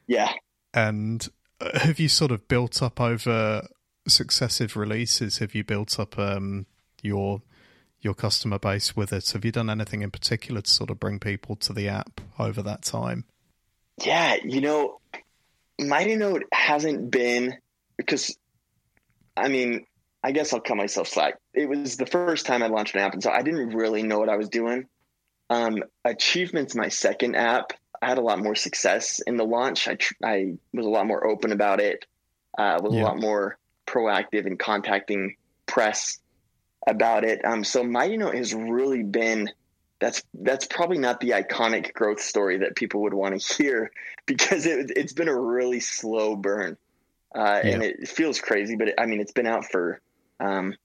yeah. 0.07 0.31
And 0.73 1.27
uh, 1.59 1.79
have 1.79 1.99
you 1.99 2.09
sort 2.09 2.31
of 2.31 2.47
built 2.47 2.81
up 2.81 2.99
over 2.99 3.67
successive 4.07 4.75
releases? 4.75 5.39
Have 5.39 5.53
you 5.53 5.63
built 5.63 5.99
up 5.99 6.17
um, 6.17 6.65
your 7.01 7.41
your 8.01 8.13
customer 8.13 8.57
base 8.57 8.95
with 8.95 9.13
it? 9.13 9.29
Have 9.31 9.45
you 9.45 9.51
done 9.51 9.69
anything 9.69 10.01
in 10.01 10.11
particular 10.11 10.61
to 10.61 10.69
sort 10.69 10.89
of 10.89 10.99
bring 10.99 11.19
people 11.19 11.55
to 11.57 11.73
the 11.73 11.87
app 11.87 12.19
over 12.39 12.61
that 12.63 12.81
time? 12.81 13.25
Yeah, 14.03 14.37
you 14.43 14.61
know, 14.61 14.99
Mighty 15.79 16.15
Note 16.15 16.43
hasn't 16.51 17.11
been 17.11 17.57
because 17.97 18.35
I 19.35 19.47
mean, 19.47 19.85
I 20.23 20.31
guess 20.31 20.53
I'll 20.53 20.59
cut 20.59 20.77
myself 20.77 21.07
slack. 21.07 21.35
It 21.53 21.67
was 21.67 21.97
the 21.97 22.05
first 22.05 22.45
time 22.45 22.61
I 22.61 22.67
launched 22.67 22.95
an 22.95 23.01
app, 23.01 23.13
and 23.13 23.23
so 23.23 23.31
I 23.31 23.41
didn't 23.41 23.69
really 23.69 24.03
know 24.03 24.19
what 24.19 24.29
I 24.29 24.37
was 24.37 24.49
doing. 24.49 24.87
Um, 25.49 25.83
Achievements, 26.05 26.75
my 26.75 26.89
second 26.89 27.35
app, 27.35 27.73
I 28.01 28.07
had 28.07 28.17
a 28.17 28.21
lot 28.21 28.39
more 28.39 28.55
success 28.55 29.19
in 29.19 29.37
the 29.37 29.43
launch. 29.43 29.87
I, 29.87 29.95
tr- 29.95 30.13
I 30.23 30.53
was 30.73 30.85
a 30.85 30.89
lot 30.89 31.07
more 31.07 31.25
open 31.25 31.51
about 31.51 31.79
it. 31.79 32.05
Uh, 32.57 32.79
was 32.81 32.93
yeah. 32.93 33.03
a 33.03 33.05
lot 33.05 33.19
more 33.19 33.57
proactive 33.87 34.45
in 34.45 34.57
contacting 34.57 35.35
press 35.65 36.19
about 36.87 37.23
it. 37.23 37.43
Um, 37.45 37.63
so 37.63 37.83
Mighty 37.83 38.17
Note 38.17 38.35
has 38.35 38.53
really 38.53 39.03
been 39.03 39.49
that's 40.01 40.23
that's 40.33 40.65
probably 40.65 40.97
not 40.97 41.21
the 41.21 41.29
iconic 41.29 41.93
growth 41.93 42.19
story 42.19 42.57
that 42.57 42.75
people 42.75 43.03
would 43.03 43.13
want 43.13 43.39
to 43.39 43.55
hear 43.55 43.91
because 44.25 44.65
it, 44.65 44.97
has 44.97 45.13
been 45.13 45.29
a 45.29 45.39
really 45.39 45.79
slow 45.79 46.35
burn, 46.35 46.75
uh, 47.33 47.61
yeah. 47.63 47.71
and 47.71 47.83
it 47.83 48.09
feels 48.09 48.41
crazy. 48.41 48.75
But 48.75 48.89
it, 48.89 48.95
I 48.97 49.05
mean, 49.05 49.21
it's 49.21 49.31
been 49.31 49.47
out 49.47 49.65
for 49.65 50.01
um, 50.39 50.75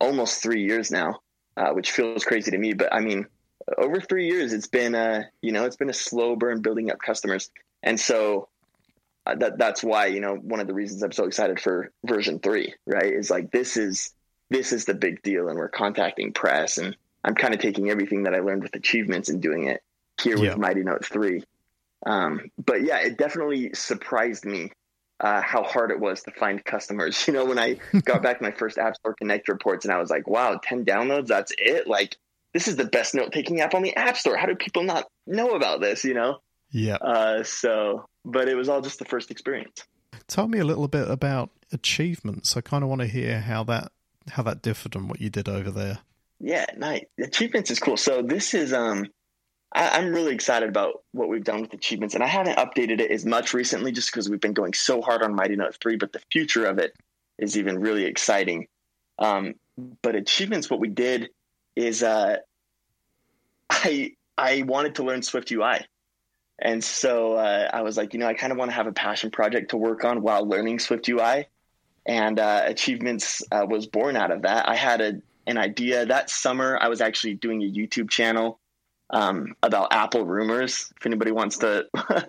almost 0.00 0.42
three 0.42 0.64
years 0.64 0.90
now, 0.90 1.20
uh, 1.56 1.70
which 1.70 1.92
feels 1.92 2.24
crazy 2.24 2.50
to 2.50 2.58
me. 2.58 2.72
But 2.72 2.92
I 2.92 3.00
mean, 3.00 3.26
over 3.76 4.00
three 4.00 4.28
years, 4.28 4.52
it's 4.54 4.68
been 4.68 4.94
a 4.94 5.28
you 5.42 5.52
know 5.52 5.66
it's 5.66 5.76
been 5.76 5.90
a 5.90 5.94
slow 5.94 6.34
burn 6.34 6.62
building 6.62 6.90
up 6.90 6.98
customers, 6.98 7.50
and 7.82 8.00
so 8.00 8.48
uh, 9.26 9.34
that 9.34 9.58
that's 9.58 9.84
why 9.84 10.06
you 10.06 10.20
know 10.20 10.34
one 10.34 10.60
of 10.60 10.66
the 10.66 10.74
reasons 10.74 11.02
I'm 11.02 11.12
so 11.12 11.26
excited 11.26 11.60
for 11.60 11.92
version 12.06 12.38
three, 12.38 12.74
right? 12.86 13.12
Is 13.12 13.30
like 13.30 13.50
this 13.50 13.76
is 13.76 14.14
this 14.48 14.72
is 14.72 14.86
the 14.86 14.94
big 14.94 15.22
deal, 15.22 15.48
and 15.48 15.58
we're 15.58 15.68
contacting 15.68 16.32
press, 16.32 16.78
and 16.78 16.96
I'm 17.26 17.34
kind 17.34 17.52
of 17.52 17.60
taking 17.60 17.90
everything 17.90 18.22
that 18.22 18.34
I 18.34 18.38
learned 18.38 18.62
with 18.62 18.74
achievements 18.76 19.28
and 19.28 19.42
doing 19.42 19.64
it 19.64 19.82
here 20.22 20.38
with 20.38 20.56
Mighty 20.56 20.82
Note 20.82 21.04
three. 21.04 21.42
Um, 22.06 22.50
but 22.56 22.82
yeah, 22.82 22.98
it 22.98 23.18
definitely 23.18 23.74
surprised 23.74 24.44
me 24.44 24.70
uh, 25.18 25.42
how 25.42 25.64
hard 25.64 25.90
it 25.90 25.98
was 25.98 26.22
to 26.22 26.30
find 26.30 26.64
customers. 26.64 27.24
You 27.26 27.34
know, 27.34 27.44
when 27.44 27.58
I 27.58 27.78
got 28.04 28.22
back 28.22 28.40
my 28.40 28.52
first 28.52 28.78
App 28.78 28.94
Store 28.96 29.14
Connect 29.14 29.48
reports, 29.48 29.84
and 29.84 29.92
I 29.92 29.98
was 29.98 30.08
like, 30.08 30.28
"Wow, 30.28 30.60
ten 30.62 30.84
downloads? 30.84 31.26
That's 31.26 31.52
it? 31.58 31.88
Like, 31.88 32.16
this 32.54 32.68
is 32.68 32.76
the 32.76 32.84
best 32.84 33.14
note 33.14 33.32
taking 33.32 33.60
app 33.60 33.74
on 33.74 33.82
the 33.82 33.96
App 33.96 34.16
Store. 34.16 34.36
How 34.36 34.46
do 34.46 34.54
people 34.54 34.84
not 34.84 35.06
know 35.26 35.50
about 35.50 35.80
this?" 35.80 36.04
You 36.04 36.14
know? 36.14 36.38
Yeah. 36.70 36.96
Uh, 36.96 37.42
so, 37.42 38.08
but 38.24 38.48
it 38.48 38.54
was 38.54 38.68
all 38.68 38.80
just 38.80 38.98
the 38.98 39.04
first 39.04 39.30
experience. 39.30 39.84
Tell 40.28 40.46
me 40.46 40.58
a 40.58 40.64
little 40.64 40.88
bit 40.88 41.08
about 41.10 41.50
achievements. 41.72 42.56
I 42.56 42.60
kind 42.60 42.84
of 42.84 42.90
want 42.90 43.00
to 43.00 43.06
hear 43.06 43.40
how 43.40 43.64
that 43.64 43.90
how 44.30 44.42
that 44.44 44.62
differed 44.62 44.94
and 44.94 45.08
what 45.08 45.20
you 45.20 45.30
did 45.30 45.48
over 45.48 45.70
there. 45.70 45.98
Yeah, 46.40 46.66
nice. 46.76 47.04
Achievements 47.18 47.70
is 47.70 47.78
cool. 47.78 47.96
So 47.96 48.22
this 48.22 48.54
is 48.54 48.72
um 48.72 49.06
I, 49.72 49.98
am 49.98 50.12
really 50.12 50.34
excited 50.34 50.68
about 50.68 51.02
what 51.12 51.28
we've 51.28 51.44
done 51.44 51.60
with 51.60 51.72
achievements, 51.72 52.14
and 52.14 52.22
I 52.22 52.28
haven't 52.28 52.56
updated 52.56 53.00
it 53.00 53.10
as 53.10 53.26
much 53.26 53.52
recently 53.52 53.92
just 53.92 54.10
because 54.10 54.28
we've 54.28 54.40
been 54.40 54.54
going 54.54 54.72
so 54.72 55.02
hard 55.02 55.22
on 55.22 55.34
Mighty 55.34 55.56
Note 55.56 55.76
3, 55.82 55.96
but 55.96 56.12
the 56.12 56.20
future 56.30 56.66
of 56.66 56.78
it 56.78 56.94
is 57.38 57.58
even 57.58 57.78
really 57.78 58.04
exciting. 58.04 58.68
Um, 59.18 59.54
but 60.02 60.14
achievements, 60.14 60.70
what 60.70 60.80
we 60.80 60.88
did 60.88 61.30
is 61.74 62.02
uh, 62.02 62.38
I 63.70 64.12
I 64.38 64.62
wanted 64.62 64.96
to 64.96 65.02
learn 65.02 65.22
Swift 65.22 65.50
UI. 65.50 65.86
And 66.58 66.82
so 66.82 67.34
uh, 67.34 67.70
I 67.72 67.82
was 67.82 67.96
like, 67.96 68.14
you 68.14 68.20
know, 68.20 68.26
I 68.26 68.34
kind 68.34 68.52
of 68.52 68.58
want 68.58 68.70
to 68.70 68.74
have 68.74 68.86
a 68.86 68.92
passion 68.92 69.30
project 69.30 69.70
to 69.70 69.76
work 69.76 70.04
on 70.04 70.22
while 70.22 70.46
learning 70.48 70.78
Swift 70.78 71.08
UI. 71.08 71.48
And 72.06 72.38
uh, 72.38 72.62
Achievements 72.64 73.42
uh, 73.50 73.66
was 73.68 73.86
born 73.86 74.16
out 74.16 74.30
of 74.30 74.42
that. 74.42 74.68
I 74.68 74.74
had 74.74 75.00
a, 75.00 75.12
an 75.46 75.58
idea 75.58 76.06
that 76.06 76.30
summer. 76.30 76.78
I 76.80 76.88
was 76.88 77.00
actually 77.00 77.34
doing 77.34 77.62
a 77.62 77.70
YouTube 77.70 78.10
channel 78.10 78.60
um, 79.10 79.54
about 79.62 79.92
Apple 79.92 80.24
rumors. 80.24 80.92
If 80.98 81.06
anybody 81.06 81.32
wants 81.32 81.58
to, 81.58 81.86
I 81.94 82.26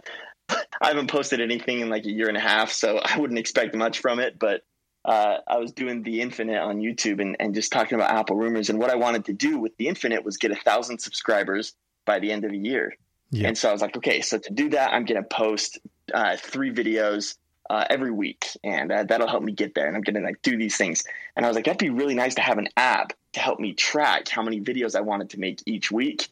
haven't 0.82 1.10
posted 1.10 1.42
anything 1.42 1.80
in 1.80 1.90
like 1.90 2.06
a 2.06 2.12
year 2.12 2.28
and 2.28 2.38
a 2.38 2.42
half, 2.42 2.72
so 2.72 3.00
I 3.04 3.20
wouldn't 3.20 3.40
expect 3.40 3.76
much 3.76 4.00
from 4.00 4.20
it. 4.20 4.38
But 4.40 4.62
uh, 5.06 5.38
I 5.48 5.58
was 5.58 5.72
doing 5.72 6.04
the 6.04 6.22
Infinite 6.22 6.60
on 6.60 6.80
YouTube 6.80 7.22
and, 7.22 7.38
and 7.40 7.56
just 7.56 7.72
talking 7.72 7.96
about 7.96 8.12
Apple 8.12 8.36
rumors. 8.36 8.70
And 8.70 8.78
what 8.80 8.90
I 8.90 8.96
wanted 8.96 9.26
to 9.26 9.34
do 9.34 9.58
with 9.58 9.76
the 9.78 9.88
Infinite 9.88 10.26
was 10.26 10.38
get 10.38 10.52
a 10.52 10.56
thousand 10.56 11.00
subscribers 11.00 11.74
by 12.06 12.20
the 12.20 12.32
end 12.32 12.46
of 12.46 12.52
the 12.52 12.58
year. 12.58 12.94
Yeah. 13.32 13.48
And 13.48 13.58
so 13.58 13.70
I 13.70 13.72
was 13.72 13.82
like, 13.82 13.98
okay, 13.98 14.22
so 14.22 14.38
to 14.38 14.54
do 14.54 14.70
that, 14.70 14.94
I'm 14.94 15.06
going 15.06 15.22
to 15.22 15.28
post 15.28 15.80
uh, 16.14 16.38
three 16.38 16.74
videos 16.74 17.36
uh, 17.70 17.86
every 17.90 18.12
week, 18.12 18.48
and 18.64 18.92
uh, 18.92 19.04
that'll 19.04 19.28
help 19.28 19.44
me 19.44 19.52
get 19.52 19.76
there. 19.76 19.88
And 19.88 19.96
I'm 19.96 20.04
to 20.04 20.20
like 20.20 20.42
do 20.42 20.58
these 20.58 20.78
things. 20.78 21.04
And 21.36 21.46
I 21.46 21.50
was 21.50 21.56
like, 21.56 21.66
that'd 21.66 21.80
be 21.80 21.90
really 21.90 22.16
nice 22.16 22.36
to 22.36 22.42
have 22.42 22.58
an 22.58 22.70
app 22.78 23.14
to 23.34 23.40
help 23.40 23.60
me 23.60 23.74
track 23.74 24.30
how 24.30 24.42
many 24.42 24.62
videos 24.62 24.96
I 24.96 25.02
wanted 25.02 25.32
to 25.32 25.40
make 25.40 25.62
each 25.66 25.92
week, 25.92 26.30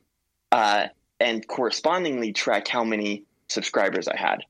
uh, 0.52 0.88
and 1.20 1.46
correspondingly 1.48 2.34
track 2.34 2.68
how 2.68 2.84
many 2.84 3.24
subscribers 3.48 4.08
I 4.08 4.18
had. 4.18 4.44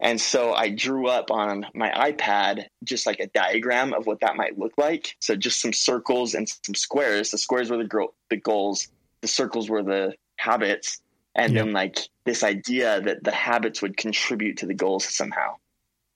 And 0.00 0.20
so 0.20 0.52
I 0.52 0.70
drew 0.70 1.06
up 1.06 1.30
on 1.30 1.66
my 1.72 1.90
iPad 1.90 2.66
just 2.82 3.06
like 3.06 3.20
a 3.20 3.28
diagram 3.28 3.94
of 3.94 4.06
what 4.06 4.20
that 4.20 4.36
might 4.36 4.58
look 4.58 4.72
like. 4.76 5.16
So 5.20 5.36
just 5.36 5.60
some 5.60 5.72
circles 5.72 6.34
and 6.34 6.48
some 6.48 6.74
squares. 6.74 7.30
The 7.30 7.38
squares 7.38 7.70
were 7.70 7.78
the, 7.78 7.84
gro- 7.84 8.12
the 8.28 8.36
goals, 8.36 8.88
the 9.22 9.28
circles 9.28 9.70
were 9.70 9.82
the 9.82 10.14
habits, 10.36 11.00
and 11.34 11.54
yep. 11.54 11.64
then 11.64 11.72
like 11.72 11.98
this 12.24 12.42
idea 12.42 13.00
that 13.00 13.24
the 13.24 13.30
habits 13.30 13.80
would 13.82 13.96
contribute 13.96 14.58
to 14.58 14.66
the 14.66 14.74
goals 14.74 15.04
somehow. 15.04 15.54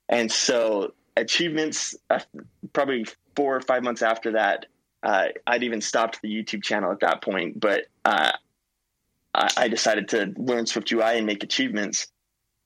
And 0.08 0.30
so 0.30 0.92
achievements, 1.16 1.96
uh, 2.10 2.20
probably 2.72 3.06
four 3.36 3.56
or 3.56 3.60
five 3.60 3.82
months 3.82 4.02
after 4.02 4.32
that, 4.32 4.66
uh, 5.02 5.28
I'd 5.46 5.62
even 5.62 5.80
stopped 5.80 6.20
the 6.22 6.28
YouTube 6.28 6.62
channel 6.62 6.90
at 6.90 7.00
that 7.00 7.22
point, 7.22 7.60
but 7.60 7.82
uh, 8.04 8.32
I, 9.34 9.50
I, 9.56 9.68
decided 9.68 10.08
to 10.08 10.34
learn 10.36 10.66
Swift 10.66 10.90
UI 10.90 11.18
and 11.18 11.26
make 11.26 11.44
achievements. 11.44 12.08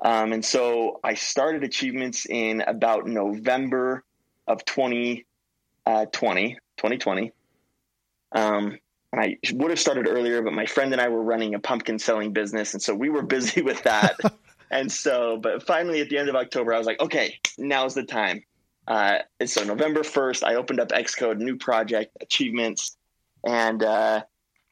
Um, 0.03 0.33
and 0.33 0.45
so 0.45 0.99
I 1.05 1.15
started 1.15 1.63
achievements 1.63 2.27
in 2.29 2.63
about 2.63 3.07
November 3.07 4.03
of 4.47 4.65
2020, 4.65 5.25
uh, 5.87 6.07
2020. 6.07 7.33
Um, 8.33 8.79
and 9.13 9.21
I 9.21 9.37
would 9.53 9.71
have 9.71 9.79
started 9.79 10.09
earlier, 10.09 10.41
but 10.41 10.55
my 10.55 10.65
friend 10.65 10.93
and 10.93 11.01
I 11.01 11.09
were 11.09 11.23
running 11.23 11.55
a 11.55 11.59
pumpkin 11.59 11.99
selling 11.99 12.33
business. 12.33 12.73
And 12.73 12.83
so 12.83 12.95
we 12.95 13.11
were 13.11 13.23
busy 13.23 13.61
with 13.63 13.83
that. 13.83 14.17
and 14.73 14.91
so, 14.91 15.37
but 15.37 15.67
finally 15.67 16.01
at 16.01 16.09
the 16.09 16.19
end 16.19 16.29
of 16.29 16.35
October, 16.35 16.73
I 16.73 16.79
was 16.79 16.87
like, 16.87 17.01
okay, 17.01 17.39
now's 17.59 17.95
the 17.95 18.05
time. 18.05 18.43
Uh, 18.89 19.19
and 19.39 19.49
so 19.49 19.63
November 19.63 20.01
1st, 20.01 20.43
I 20.43 20.57
opened 20.57 20.81
up 20.81 20.89
Xcode, 20.89 21.39
new 21.39 21.57
project, 21.57 22.17
achievements. 22.21 22.97
And 23.47 23.83
uh, 23.83 24.23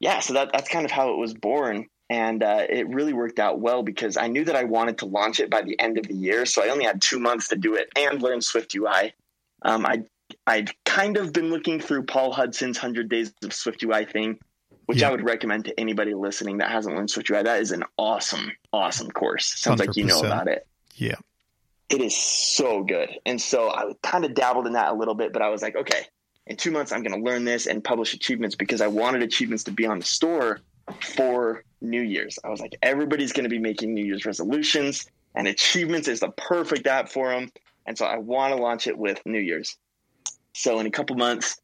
yeah, 0.00 0.21
so 0.21 0.33
that, 0.33 0.50
that's 0.52 0.69
kind 0.69 0.85
of 0.85 0.90
how 0.90 1.12
it 1.12 1.19
was 1.19 1.35
born. 1.35 1.87
And 2.09 2.42
uh, 2.42 2.64
it 2.69 2.88
really 2.88 3.12
worked 3.12 3.38
out 3.38 3.61
well 3.61 3.83
because 3.83 4.16
I 4.16 4.26
knew 4.26 4.45
that 4.47 4.57
I 4.57 4.64
wanted 4.64 4.99
to 4.99 5.07
launch 5.07 5.38
it 5.38 5.50
by 5.50 5.62
the 5.62 5.78
end 5.78 5.99
of 5.99 6.09
the 6.09 6.14
year. 6.14 6.45
So 6.47 6.64
I 6.64 6.71
only 6.71 6.85
had 6.85 7.00
two 7.00 7.21
months 7.21 7.49
to 7.49 7.57
do 7.57 7.75
it 7.75 7.88
and 7.95 8.21
learn 8.21 8.40
Swift 8.40 8.75
UI. 8.75 9.12
Um, 9.62 9.87
I 9.87 10.02
I'd 10.47 10.71
kind 10.85 11.16
of 11.16 11.33
been 11.33 11.50
looking 11.50 11.80
through 11.80 12.04
Paul 12.04 12.33
Hudson's 12.33 12.78
100 12.78 13.09
Days 13.09 13.33
of 13.45 13.52
Swift 13.52 13.83
UI 13.83 14.04
thing, 14.04 14.38
which 14.90 15.02
yeah. 15.02 15.09
I 15.09 15.12
would 15.12 15.23
recommend 15.23 15.66
to 15.66 15.78
anybody 15.78 16.14
listening 16.14 16.59
that 16.59 16.68
hasn't 16.68 16.97
learned 16.97 17.09
Swift 17.09 17.30
UI. 17.30 17.44
That 17.44 17.61
is 17.61 17.70
an 17.70 17.85
awesome, 17.97 18.50
awesome 18.73 19.09
course. 19.09 19.47
Sounds 19.47 19.80
100%. 19.80 19.87
like 19.87 19.97
you 19.97 20.02
know 20.02 20.18
about 20.18 20.49
it. 20.49 20.66
Yeah. 20.97 21.14
It 21.88 22.00
is 22.00 22.16
so 22.16 22.82
good. 22.82 23.09
And 23.25 23.40
so 23.40 23.70
I 23.70 23.92
kind 24.02 24.25
of 24.25 24.35
dabbled 24.35 24.66
in 24.66 24.73
that 24.73 24.88
a 24.88 24.94
little 24.94 25.14
bit, 25.14 25.32
but 25.32 25.42
I 25.42 25.49
was 25.49 25.62
like, 25.62 25.76
okay, 25.76 26.06
in 26.49 26.56
two 26.56 26.73
months, 26.73 26.90
I'm 26.90 27.04
going 27.04 27.16
to 27.16 27.25
learn 27.25 27.44
this 27.44 27.68
and 27.68 27.85
publish 27.85 28.14
achievements 28.14 28.56
because 28.56 28.80
I 28.80 28.88
wanted 28.88 29.23
achievements 29.23 29.62
to 29.64 29.70
be 29.70 29.87
on 29.87 30.00
the 30.00 30.04
store 30.04 30.59
for 31.14 31.62
New 31.80 32.02
Year's. 32.02 32.40
I 32.42 32.49
was 32.49 32.59
like, 32.61 32.75
everybody's 32.82 33.32
going 33.32 33.44
to 33.44 33.49
be 33.49 33.61
making 33.61 33.94
New 33.94 34.04
Year's 34.04 34.26
resolutions, 34.26 35.06
and 35.37 35.47
achievements 35.47 36.09
is 36.09 36.18
the 36.18 36.30
perfect 36.30 36.88
app 36.88 37.11
for 37.11 37.30
them. 37.30 37.52
And 37.87 37.97
so 37.97 38.06
I 38.06 38.18
want 38.18 38.56
to 38.56 38.61
launch 38.61 38.88
it 38.88 38.99
with 38.99 39.25
New 39.25 39.38
Year's. 39.38 39.76
So 40.52 40.80
in 40.80 40.87
a 40.87 40.90
couple 40.90 41.14
months, 41.14 41.61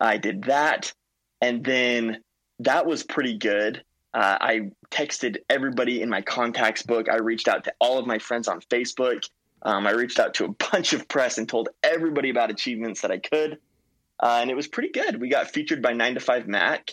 I 0.00 0.16
did 0.16 0.44
that. 0.44 0.94
And 1.42 1.62
then 1.62 2.22
that 2.60 2.86
was 2.86 3.02
pretty 3.02 3.36
good. 3.38 3.82
Uh, 4.14 4.38
I 4.40 4.60
texted 4.90 5.38
everybody 5.50 6.00
in 6.00 6.08
my 6.08 6.22
contacts 6.22 6.82
book. 6.82 7.08
I 7.10 7.16
reached 7.16 7.48
out 7.48 7.64
to 7.64 7.74
all 7.78 7.98
of 7.98 8.06
my 8.06 8.18
friends 8.18 8.48
on 8.48 8.60
Facebook. 8.60 9.28
Um, 9.62 9.86
I 9.86 9.90
reached 9.90 10.18
out 10.18 10.34
to 10.34 10.46
a 10.46 10.48
bunch 10.72 10.92
of 10.92 11.06
press 11.08 11.38
and 11.38 11.48
told 11.48 11.68
everybody 11.82 12.30
about 12.30 12.50
achievements 12.50 13.02
that 13.02 13.10
I 13.10 13.18
could. 13.18 13.58
Uh, 14.18 14.38
and 14.40 14.50
it 14.50 14.56
was 14.56 14.68
pretty 14.68 14.90
good. 14.90 15.20
We 15.20 15.28
got 15.28 15.50
featured 15.50 15.82
by 15.82 15.92
9 15.92 16.14
to 16.14 16.20
5 16.20 16.48
Mac. 16.48 16.90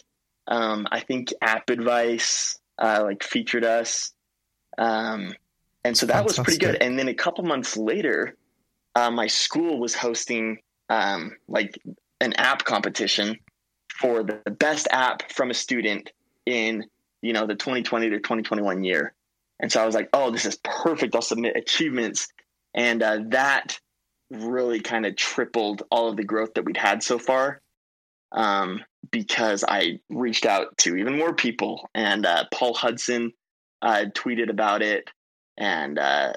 Um, 0.47 0.87
I 0.91 0.99
think 0.99 1.33
App 1.41 1.69
Advice 1.69 2.59
uh, 2.77 3.01
like 3.03 3.23
featured 3.23 3.63
us. 3.63 4.13
Um, 4.77 5.33
and 5.85 5.95
so 5.95 6.05
that 6.07 6.15
Fantastic. 6.15 6.37
was 6.39 6.45
pretty 6.45 6.65
good. 6.65 6.81
And 6.81 6.99
then 6.99 7.07
a 7.07 7.13
couple 7.13 7.45
months 7.45 7.77
later, 7.77 8.35
uh, 8.95 9.11
my 9.11 9.27
school 9.27 9.79
was 9.79 9.95
hosting 9.95 10.59
um, 10.89 11.37
like 11.47 11.79
an 12.19 12.33
app 12.33 12.65
competition 12.65 13.39
for 14.03 14.21
the 14.21 14.51
best 14.51 14.89
app 14.91 15.31
from 15.31 15.49
a 15.49 15.53
student 15.53 16.11
in 16.45 16.83
you 17.21 17.31
know 17.31 17.47
the 17.47 17.55
2020 17.55 18.09
to 18.09 18.17
2021 18.17 18.83
year. 18.83 19.13
And 19.61 19.71
so 19.71 19.81
i 19.81 19.85
was 19.85 19.95
like 19.95 20.09
oh 20.11 20.29
this 20.29 20.45
is 20.45 20.57
perfect. 20.63 21.15
I'll 21.15 21.21
submit 21.21 21.55
achievements. 21.55 22.27
And 22.75 23.01
uh, 23.01 23.19
that 23.29 23.79
really 24.29 24.81
kind 24.81 25.05
of 25.05 25.15
tripled 25.15 25.83
all 25.89 26.09
of 26.09 26.17
the 26.17 26.23
growth 26.23 26.55
that 26.55 26.65
we'd 26.65 26.75
had 26.75 27.01
so 27.01 27.17
far 27.17 27.61
um, 28.33 28.83
because 29.09 29.63
i 29.65 29.99
reached 30.09 30.45
out 30.45 30.77
to 30.79 30.97
even 30.97 31.17
more 31.17 31.33
people. 31.33 31.89
And 31.95 32.25
uh, 32.25 32.43
paul 32.51 32.73
hudson 32.73 33.31
uh, 33.81 34.05
tweeted 34.13 34.49
about 34.49 34.81
it. 34.81 35.09
And 35.57 35.97
uh, 35.97 36.33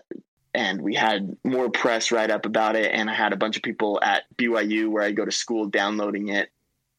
and 0.55 0.81
we 0.81 0.95
had 0.95 1.37
more 1.43 1.69
press 1.69 2.13
write 2.13 2.31
up 2.31 2.47
about 2.47 2.77
it. 2.77 2.93
And 2.93 3.11
i 3.11 3.15
had 3.15 3.33
a 3.33 3.37
bunch 3.37 3.57
of 3.57 3.65
people 3.65 3.99
at 4.01 4.23
byu 4.37 4.89
where 4.89 5.03
i 5.03 5.11
go 5.11 5.25
to 5.25 5.33
school 5.33 5.67
downloading 5.67 6.29
it 6.29 6.49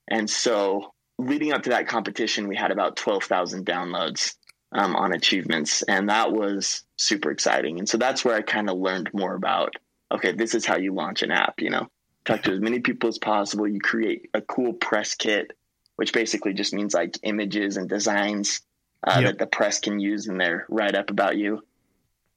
and 0.07 0.29
so 0.29 0.93
leading 1.17 1.51
up 1.51 1.63
to 1.63 1.71
that 1.71 1.87
competition 1.87 2.47
we 2.47 2.55
had 2.55 2.71
about 2.71 2.95
12000 2.95 3.65
downloads 3.65 4.35
um, 4.71 4.95
on 4.95 5.13
achievements 5.13 5.81
and 5.83 6.09
that 6.09 6.31
was 6.31 6.83
super 6.97 7.31
exciting 7.31 7.79
and 7.79 7.87
so 7.87 7.97
that's 7.97 8.23
where 8.23 8.35
i 8.35 8.41
kind 8.41 8.69
of 8.69 8.77
learned 8.77 9.09
more 9.13 9.35
about 9.35 9.73
okay 10.11 10.31
this 10.31 10.53
is 10.53 10.65
how 10.65 10.77
you 10.77 10.93
launch 10.93 11.23
an 11.23 11.31
app 11.31 11.61
you 11.61 11.69
know 11.69 11.87
talk 12.25 12.43
to 12.43 12.51
as 12.51 12.59
many 12.59 12.79
people 12.79 13.07
as 13.07 13.17
possible 13.17 13.67
you 13.67 13.79
create 13.79 14.29
a 14.33 14.41
cool 14.41 14.73
press 14.73 15.15
kit 15.15 15.51
which 15.95 16.13
basically 16.13 16.53
just 16.53 16.73
means 16.73 16.93
like 16.93 17.17
images 17.23 17.77
and 17.77 17.89
designs 17.89 18.61
uh, 19.07 19.19
yep. 19.19 19.31
that 19.31 19.39
the 19.39 19.47
press 19.47 19.79
can 19.79 19.99
use 19.99 20.27
in 20.27 20.37
their 20.37 20.65
write 20.69 20.95
up 20.95 21.09
about 21.09 21.37
you 21.37 21.61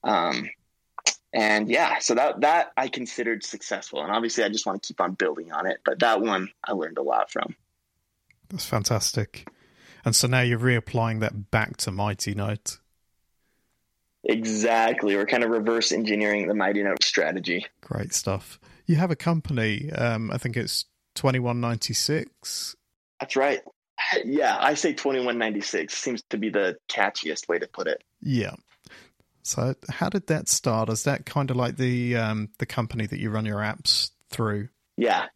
um, 0.04 0.48
and 1.32 1.68
yeah, 1.68 1.98
so 2.00 2.14
that 2.14 2.40
that 2.40 2.72
I 2.76 2.88
considered 2.88 3.44
successful, 3.44 4.02
and 4.02 4.10
obviously 4.10 4.42
I 4.42 4.48
just 4.48 4.66
want 4.66 4.82
to 4.82 4.86
keep 4.86 5.00
on 5.00 5.12
building 5.14 5.52
on 5.52 5.66
it. 5.66 5.80
But 5.84 6.00
that 6.00 6.20
one 6.20 6.50
I 6.64 6.72
learned 6.72 6.98
a 6.98 7.02
lot 7.02 7.30
from. 7.30 7.54
That's 8.50 8.66
fantastic. 8.66 9.48
And 10.04 10.14
so 10.14 10.28
now 10.28 10.40
you're 10.40 10.58
reapplying 10.58 11.20
that 11.20 11.50
back 11.50 11.76
to 11.78 11.90
Mighty 11.90 12.34
Note. 12.34 12.78
Exactly. 14.24 15.16
We're 15.16 15.26
kind 15.26 15.44
of 15.44 15.50
reverse 15.50 15.92
engineering 15.92 16.48
the 16.48 16.54
Mighty 16.54 16.82
Note 16.82 17.02
strategy. 17.02 17.66
Great 17.80 18.12
stuff. 18.12 18.60
You 18.86 18.96
have 18.96 19.10
a 19.10 19.16
company, 19.16 19.90
um, 19.92 20.30
I 20.30 20.38
think 20.38 20.56
it's 20.56 20.84
2196. 21.14 22.76
That's 23.20 23.36
right. 23.36 23.60
Yeah, 24.24 24.56
I 24.58 24.74
say 24.74 24.94
2196 24.94 25.94
seems 25.94 26.22
to 26.30 26.38
be 26.38 26.48
the 26.48 26.78
catchiest 26.88 27.48
way 27.48 27.58
to 27.58 27.68
put 27.68 27.86
it. 27.86 28.02
Yeah. 28.22 28.54
So, 29.42 29.74
how 29.90 30.08
did 30.08 30.28
that 30.28 30.48
start? 30.48 30.88
Is 30.88 31.04
that 31.04 31.26
kind 31.26 31.50
of 31.50 31.56
like 31.56 31.76
the 31.76 32.16
um, 32.16 32.48
the 32.58 32.64
company 32.64 33.06
that 33.06 33.20
you 33.20 33.28
run 33.28 33.44
your 33.44 33.58
apps 33.58 34.10
through? 34.30 34.70
Yeah, 34.96 35.26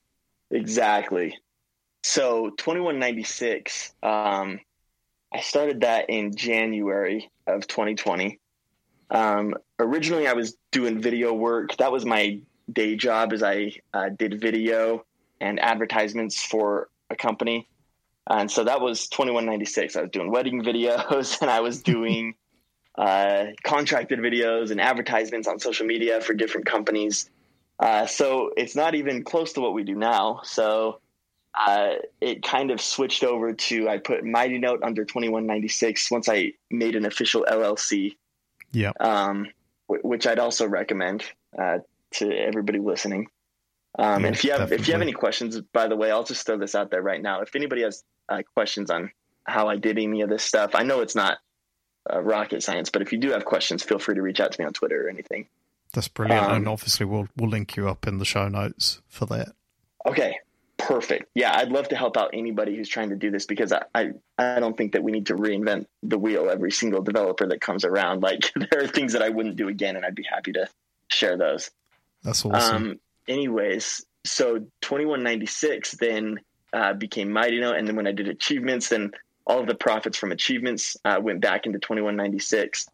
exactly. 0.51 1.37
So, 2.07 2.51
twenty 2.59 2.81
one 2.81 2.99
ninety 2.99 3.23
six. 3.23 3.95
Um, 4.03 4.61
I 5.33 5.41
started 5.41 5.81
that 5.81 6.11
in 6.11 6.37
January 6.37 7.31
of 7.47 7.67
2020. 7.67 8.39
Um, 9.11 9.55
originally, 9.79 10.27
I 10.27 10.35
was 10.35 10.55
doing 10.71 11.01
video 11.01 11.33
work. 11.33 11.75
That 11.79 11.93
was 11.93 12.05
my 12.05 12.41
day 12.71 12.97
job 12.97 13.33
as 13.33 13.43
I 13.43 13.73
uh, 13.95 14.11
did 14.11 14.39
video 14.39 15.07
and 15.41 15.59
advertisements 15.59 16.45
for 16.45 16.91
a 17.09 17.17
company. 17.17 17.69
And 18.29 18.51
so 18.51 18.65
that 18.65 18.83
was 18.83 19.09
2196. 19.09 19.97
I 19.97 20.03
was 20.03 20.11
doing 20.11 20.31
wedding 20.31 20.63
videos 20.63 21.39
and 21.41 21.51
I 21.51 21.61
was 21.61 21.83
doing 21.83 22.35
uh, 22.99 23.47
contracted 23.63 24.19
videos 24.19 24.71
and 24.71 24.79
advertisements 24.79 25.49
on 25.49 25.59
social 25.59 25.87
media 25.87 26.21
for 26.21 26.35
different 26.35 26.67
companies. 26.67 27.31
Uh, 27.79 28.05
so 28.05 28.51
it's 28.59 28.77
not 28.77 28.95
even 28.95 29.25
close 29.25 29.55
to 29.55 29.63
what 29.63 29.73
we 29.73 29.85
do 29.85 29.95
now. 29.95 30.41
So 30.45 31.01
uh, 31.59 31.95
it 32.21 32.43
kind 32.43 32.71
of 32.71 32.81
switched 32.81 33.23
over 33.23 33.53
to 33.53 33.89
I 33.89 33.99
put 33.99 34.25
Mighty 34.25 34.59
Note 34.59 34.83
under 34.83 35.05
2196 35.05 36.11
once 36.11 36.29
I 36.29 36.53
made 36.71 36.97
an 36.97 37.07
official 37.07 37.47
LLC. 37.49 38.17
Yeah. 38.73 38.93
Um, 38.99 39.49
w- 39.89 40.03
which 40.03 40.27
I'd 40.27 40.41
also 40.41 40.67
recommend 40.67 41.25
uh, 41.57 41.79
to 42.15 42.33
everybody 42.33 42.81
listening. 42.81 43.29
Um, 43.97 44.23
yeah, 44.23 44.27
and 44.27 44.37
if 44.37 44.45
you 44.45 44.51
have 44.51 44.61
definitely. 44.61 44.83
if 44.83 44.89
you 44.89 44.93
have 44.95 45.03
any 45.03 45.13
questions, 45.13 45.61
by 45.73 45.87
the 45.87 45.97
way, 45.97 46.11
I'll 46.11 46.25
just 46.25 46.45
throw 46.45 46.59
this 46.59 46.75
out 46.75 46.91
there 46.91 47.03
right 47.03 47.23
now. 47.23 47.43
If 47.43 47.55
anybody 47.55 47.83
has 47.83 48.03
uh, 48.29 48.43
questions 48.55 48.91
on 48.91 49.13
how 49.45 49.69
I 49.69 49.77
did 49.77 49.99
any 49.99 50.23
of 50.23 50.29
this 50.29 50.43
stuff, 50.43 50.73
I 50.75 50.83
know 50.83 51.01
it's 51.01 51.15
not 51.15 51.39
uh, 52.13 52.21
rocket 52.21 52.65
science, 52.65 52.91
but 52.91 53.03
if 53.03 53.13
you 53.13 53.19
do 53.19 53.31
have 53.31 53.45
questions, 53.45 53.85
feel 53.85 54.01
free 54.01 54.17
to 54.17 54.23
reach 54.23 54.41
out 54.41 54.51
to 54.53 54.61
me 54.61 54.67
on 54.67 54.73
Twitter 54.73 55.07
or 55.07 55.09
anything. 55.09 55.47
That's 55.93 56.09
brilliant, 56.09 56.47
um, 56.47 56.53
and 56.57 56.69
obviously 56.69 57.07
we'll 57.07 57.29
we'll 57.37 57.51
link 57.51 57.77
you 57.77 57.89
up 57.89 58.09
in 58.09 58.19
the 58.19 58.25
show 58.25 58.49
notes 58.49 59.01
for 59.07 59.27
that. 59.27 59.53
Okay, 60.05 60.34
perfect. 60.85 61.31
Yeah, 61.35 61.57
I'd 61.57 61.71
love 61.71 61.89
to 61.89 61.97
help 61.97 62.17
out 62.17 62.31
anybody 62.33 62.77
who's 62.77 62.89
trying 62.89 63.11
to 63.11 63.17
do 63.17 63.31
this 63.31 63.47
because 63.47 63.73
I, 63.73 63.83
I, 63.95 64.11
I 64.39 64.61
don't 64.61 64.77
think 64.77 64.93
that 64.93 65.03
we 65.03 65.13
need 65.13 65.27
to 65.27 65.35
reinvent 65.35 65.87
the 66.03 66.19
wheel 66.19 66.51
every 66.51 66.71
single 66.71 67.03
developer 67.03 67.47
that 67.47 67.61
comes 67.61 67.85
around. 67.85 68.23
Like 68.23 68.53
there 68.71 68.83
are 68.83 68.87
things 68.87 69.13
that 69.15 69.23
I 69.23 69.31
wouldn't 69.31 69.57
do 69.57 69.69
again, 69.69 69.97
and 69.97 70.05
I'd 70.05 70.15
be 70.15 70.27
happy 70.29 70.53
to 70.53 70.69
share 71.09 71.37
those. 71.37 71.71
That's 72.23 72.45
awesome. 72.45 72.77
Um, 72.77 73.01
anyways, 73.29 74.05
so 74.25 74.59
2196 74.83 75.93
then 75.93 76.41
uh, 76.73 76.95
became 76.95 77.31
Mighty 77.31 77.61
Note, 77.61 77.77
and 77.77 77.87
then 77.87 77.97
when 77.97 78.07
I 78.07 78.13
did 78.13 78.29
achievements, 78.29 78.89
then 78.89 79.13
all 79.47 79.61
of 79.61 79.67
the 79.67 79.75
profits 79.75 80.17
from 80.17 80.33
achievements 80.33 80.97
uh, 81.05 81.19
went 81.21 81.41
back 81.41 81.67
into 81.67 81.79
2196. 81.79 82.87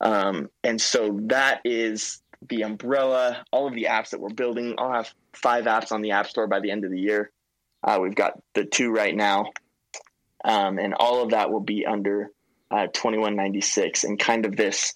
Um, 0.00 0.50
and 0.64 0.80
so 0.80 1.20
that 1.24 1.60
is 1.64 2.20
the 2.48 2.62
umbrella, 2.62 3.44
all 3.52 3.68
of 3.68 3.74
the 3.74 3.84
apps 3.84 4.10
that 4.10 4.20
we're 4.20 4.30
building. 4.30 4.74
I'll 4.78 4.92
have 4.92 5.14
five 5.34 5.64
apps 5.64 5.92
on 5.92 6.02
the 6.02 6.12
App 6.12 6.28
Store 6.28 6.46
by 6.46 6.60
the 6.60 6.70
end 6.70 6.84
of 6.84 6.90
the 6.90 7.00
year. 7.00 7.30
Uh, 7.82 7.98
we've 8.00 8.14
got 8.14 8.40
the 8.54 8.64
two 8.64 8.90
right 8.90 9.14
now. 9.14 9.46
Um, 10.44 10.78
and 10.78 10.94
all 10.94 11.22
of 11.22 11.30
that 11.30 11.50
will 11.50 11.60
be 11.60 11.86
under 11.86 12.30
uh, 12.70 12.86
2196 12.86 14.04
and 14.04 14.18
kind 14.18 14.46
of 14.46 14.56
this. 14.56 14.94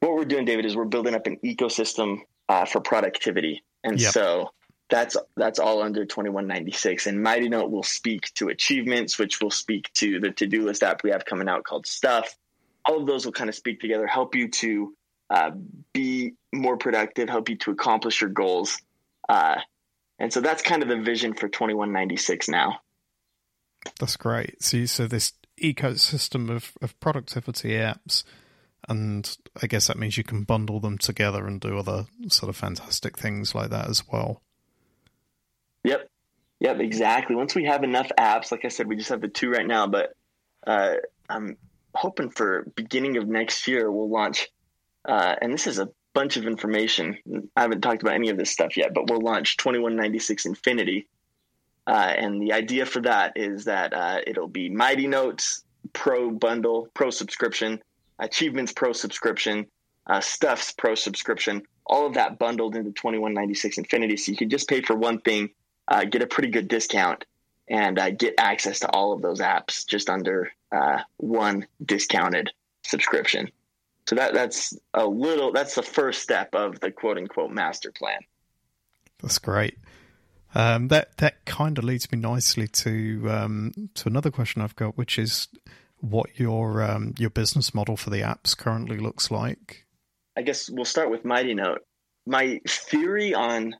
What 0.00 0.14
we're 0.14 0.24
doing, 0.24 0.44
David, 0.44 0.66
is 0.66 0.76
we're 0.76 0.84
building 0.84 1.14
up 1.14 1.26
an 1.26 1.38
ecosystem 1.44 2.20
uh, 2.48 2.64
for 2.64 2.80
productivity. 2.80 3.62
And 3.82 4.00
yep. 4.00 4.12
so 4.12 4.50
that's 4.88 5.16
that's 5.36 5.58
all 5.58 5.82
under 5.82 6.04
2196 6.04 7.06
and 7.06 7.22
mighty 7.22 7.48
note 7.48 7.70
will 7.70 7.82
speak 7.82 8.32
to 8.34 8.48
achievements 8.48 9.18
which 9.18 9.40
will 9.40 9.50
speak 9.50 9.92
to 9.92 10.18
the 10.20 10.30
to-do 10.30 10.64
list 10.64 10.82
app 10.82 11.02
we 11.02 11.10
have 11.10 11.24
coming 11.24 11.48
out 11.48 11.64
called 11.64 11.86
stuff 11.86 12.34
all 12.86 13.00
of 13.00 13.06
those 13.06 13.24
will 13.24 13.32
kind 13.32 13.48
of 13.50 13.54
speak 13.54 13.80
together 13.80 14.06
help 14.06 14.34
you 14.34 14.48
to 14.48 14.94
uh, 15.30 15.50
be 15.92 16.32
more 16.52 16.76
productive 16.76 17.28
help 17.28 17.48
you 17.48 17.56
to 17.56 17.70
accomplish 17.70 18.20
your 18.20 18.30
goals 18.30 18.80
uh, 19.28 19.56
and 20.18 20.32
so 20.32 20.40
that's 20.40 20.62
kind 20.62 20.82
of 20.82 20.88
the 20.88 21.00
vision 21.00 21.34
for 21.34 21.48
2196 21.48 22.48
now 22.48 22.80
that's 23.98 24.16
great 24.16 24.62
So, 24.62 24.84
so 24.86 25.06
this 25.06 25.32
ecosystem 25.62 26.50
of, 26.50 26.72
of 26.82 26.98
productivity 27.00 27.70
apps 27.70 28.24
and 28.88 29.36
I 29.60 29.66
guess 29.66 29.86
that 29.88 29.98
means 29.98 30.16
you 30.16 30.24
can 30.24 30.44
bundle 30.44 30.80
them 30.80 30.98
together 30.98 31.46
and 31.46 31.60
do 31.60 31.78
other 31.78 32.06
sort 32.28 32.48
of 32.48 32.56
fantastic 32.56 33.18
things 33.18 33.54
like 33.54 33.70
that 33.70 33.88
as 33.88 34.02
well. 34.10 34.42
Yep. 35.84 36.08
Yep, 36.60 36.80
exactly. 36.80 37.36
Once 37.36 37.54
we 37.54 37.66
have 37.66 37.84
enough 37.84 38.10
apps, 38.18 38.50
like 38.50 38.64
I 38.64 38.68
said, 38.68 38.88
we 38.88 38.96
just 38.96 39.10
have 39.10 39.20
the 39.20 39.28
two 39.28 39.50
right 39.50 39.66
now, 39.66 39.86
but 39.86 40.14
uh, 40.66 40.94
I'm 41.28 41.56
hoping 41.94 42.30
for 42.30 42.66
beginning 42.74 43.16
of 43.16 43.28
next 43.28 43.68
year 43.68 43.90
we'll 43.90 44.10
launch. 44.10 44.48
Uh, 45.04 45.36
and 45.40 45.52
this 45.52 45.66
is 45.66 45.78
a 45.78 45.90
bunch 46.18 46.36
of 46.36 46.46
information. 46.46 47.16
I 47.54 47.62
haven't 47.62 47.80
talked 47.80 48.02
about 48.02 48.14
any 48.14 48.28
of 48.28 48.36
this 48.36 48.50
stuff 48.50 48.76
yet, 48.76 48.92
but 48.92 49.08
we'll 49.08 49.20
launch 49.20 49.56
2196 49.58 50.46
Infinity. 50.46 51.06
Uh, 51.86 52.12
and 52.16 52.42
the 52.42 52.54
idea 52.54 52.86
for 52.86 53.00
that 53.02 53.34
is 53.36 53.66
that 53.66 53.94
uh, 53.94 54.18
it'll 54.26 54.48
be 54.48 54.68
Mighty 54.68 55.06
Notes 55.06 55.62
Pro 55.92 56.32
bundle, 56.32 56.88
Pro 56.92 57.10
subscription, 57.10 57.80
Achievements 58.18 58.72
Pro 58.72 58.92
subscription, 58.92 59.66
uh, 60.08 60.20
Stuffs 60.20 60.72
Pro 60.72 60.96
subscription, 60.96 61.62
all 61.86 62.04
of 62.04 62.14
that 62.14 62.36
bundled 62.36 62.74
into 62.74 62.90
2196 62.90 63.78
Infinity. 63.78 64.16
So 64.16 64.32
you 64.32 64.36
can 64.38 64.50
just 64.50 64.68
pay 64.68 64.82
for 64.82 64.96
one 64.96 65.20
thing 65.20 65.50
uh, 65.86 66.04
get 66.04 66.20
a 66.20 66.26
pretty 66.26 66.50
good 66.50 66.66
discount 66.66 67.26
and 67.68 67.96
uh, 67.96 68.10
get 68.10 68.34
access 68.38 68.80
to 68.80 68.90
all 68.90 69.12
of 69.12 69.22
those 69.22 69.38
apps 69.38 69.86
just 69.86 70.10
under 70.10 70.50
uh, 70.72 70.98
one 71.18 71.64
discounted 71.86 72.50
subscription. 72.82 73.52
So 74.08 74.16
that 74.16 74.32
that's 74.32 74.74
a 74.94 75.06
little 75.06 75.52
that's 75.52 75.74
the 75.74 75.82
first 75.82 76.22
step 76.22 76.54
of 76.54 76.80
the 76.80 76.90
quote 76.90 77.18
unquote 77.18 77.50
master 77.50 77.92
plan. 77.92 78.20
That's 79.20 79.38
great. 79.38 79.76
Um, 80.54 80.88
that 80.88 81.18
that 81.18 81.44
kind 81.44 81.76
of 81.76 81.84
leads 81.84 82.10
me 82.10 82.18
nicely 82.18 82.68
to 82.68 83.28
um, 83.28 83.90
to 83.96 84.08
another 84.08 84.30
question 84.30 84.62
I've 84.62 84.76
got, 84.76 84.96
which 84.96 85.18
is 85.18 85.48
what 86.00 86.30
your 86.40 86.82
um, 86.82 87.16
your 87.18 87.28
business 87.28 87.74
model 87.74 87.98
for 87.98 88.08
the 88.08 88.22
apps 88.22 88.56
currently 88.56 88.96
looks 88.96 89.30
like. 89.30 89.84
I 90.34 90.40
guess 90.40 90.70
we'll 90.70 90.86
start 90.86 91.10
with 91.10 91.26
Mighty 91.26 91.52
Note. 91.52 91.82
My 92.26 92.62
theory 92.66 93.34
on 93.34 93.76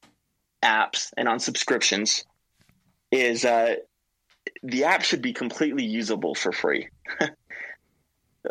apps 0.62 1.10
and 1.16 1.26
on 1.26 1.40
subscriptions 1.40 2.26
is 3.10 3.46
uh, 3.46 3.76
the 4.62 4.84
app 4.84 5.04
should 5.04 5.22
be 5.22 5.32
completely 5.32 5.86
usable 5.86 6.34
for 6.34 6.52
free. 6.52 6.90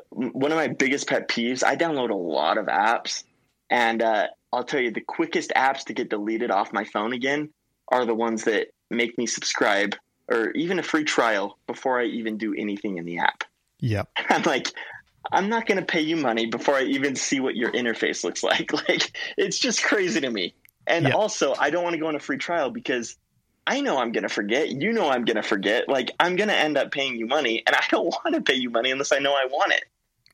One 0.09 0.51
of 0.51 0.57
my 0.57 0.67
biggest 0.67 1.07
pet 1.07 1.27
peeves, 1.27 1.63
I 1.63 1.75
download 1.75 2.09
a 2.09 2.15
lot 2.15 2.57
of 2.57 2.65
apps, 2.67 3.23
and 3.69 4.01
uh, 4.01 4.27
I'll 4.51 4.63
tell 4.63 4.79
you 4.79 4.91
the 4.91 5.01
quickest 5.01 5.51
apps 5.55 5.85
to 5.85 5.93
get 5.93 6.09
deleted 6.09 6.51
off 6.51 6.73
my 6.73 6.83
phone 6.85 7.13
again 7.13 7.49
are 7.89 8.05
the 8.05 8.15
ones 8.15 8.45
that 8.45 8.67
make 8.89 9.17
me 9.17 9.25
subscribe 9.25 9.95
or 10.29 10.51
even 10.51 10.79
a 10.79 10.83
free 10.83 11.03
trial 11.03 11.57
before 11.67 11.99
I 11.99 12.05
even 12.05 12.37
do 12.37 12.53
anything 12.53 12.97
in 12.97 13.05
the 13.05 13.19
app. 13.19 13.43
Yep. 13.79 14.09
I'm 14.29 14.43
like, 14.43 14.71
I'm 15.31 15.49
not 15.49 15.65
going 15.65 15.79
to 15.79 15.85
pay 15.85 16.01
you 16.01 16.17
money 16.17 16.45
before 16.47 16.75
I 16.75 16.83
even 16.83 17.15
see 17.15 17.39
what 17.39 17.55
your 17.55 17.71
interface 17.71 18.23
looks 18.23 18.43
like. 18.43 18.71
Like, 18.73 19.11
it's 19.37 19.59
just 19.59 19.83
crazy 19.83 20.21
to 20.21 20.29
me. 20.29 20.53
And 20.85 21.07
yeah. 21.07 21.15
also, 21.15 21.53
I 21.59 21.69
don't 21.69 21.83
want 21.83 21.93
to 21.95 21.99
go 21.99 22.07
on 22.07 22.15
a 22.15 22.19
free 22.19 22.37
trial 22.37 22.69
because 22.69 23.17
I 23.67 23.81
know 23.81 23.97
I'm 23.97 24.13
going 24.13 24.23
to 24.23 24.29
forget. 24.29 24.69
You 24.69 24.93
know 24.93 25.09
I'm 25.09 25.25
going 25.25 25.35
to 25.35 25.43
forget. 25.43 25.89
Like, 25.89 26.11
I'm 26.21 26.37
going 26.37 26.47
to 26.47 26.55
end 26.55 26.77
up 26.77 26.89
paying 26.89 27.17
you 27.17 27.27
money, 27.27 27.63
and 27.67 27.75
I 27.75 27.83
don't 27.91 28.05
want 28.05 28.33
to 28.33 28.41
pay 28.41 28.55
you 28.55 28.69
money 28.69 28.91
unless 28.91 29.11
I 29.11 29.19
know 29.19 29.33
I 29.33 29.45
want 29.45 29.73
it. 29.73 29.83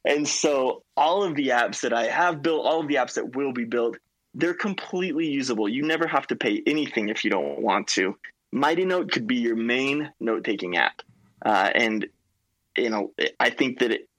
And 0.05 0.27
so, 0.27 0.83
all 0.95 1.23
of 1.23 1.35
the 1.35 1.47
apps 1.47 1.81
that 1.81 1.93
I 1.93 2.03
have 2.05 2.43
built, 2.43 2.65
all 2.65 2.81
of 2.81 2.87
the 2.87 2.95
apps 2.95 3.15
that 3.15 3.35
will 3.35 3.51
be 3.51 3.65
built, 3.65 3.97
they're 4.35 4.53
completely 4.53 5.27
usable. 5.27 5.67
You 5.67 5.83
never 5.83 6.05
have 6.05 6.27
to 6.27 6.35
pay 6.35 6.61
anything 6.67 7.09
if 7.09 7.23
you 7.23 7.31
don't 7.31 7.59
want 7.59 7.87
to. 7.89 8.15
Mighty 8.51 8.85
Note 8.85 9.11
could 9.11 9.25
be 9.25 9.37
your 9.37 9.55
main 9.55 10.11
note 10.19 10.43
taking 10.43 10.77
app. 10.77 11.01
Uh, 11.43 11.71
and, 11.73 12.05
you 12.77 12.89
know, 12.89 13.13
I 13.39 13.49
think 13.49 13.79
that 13.79 13.91
it, 13.91 14.09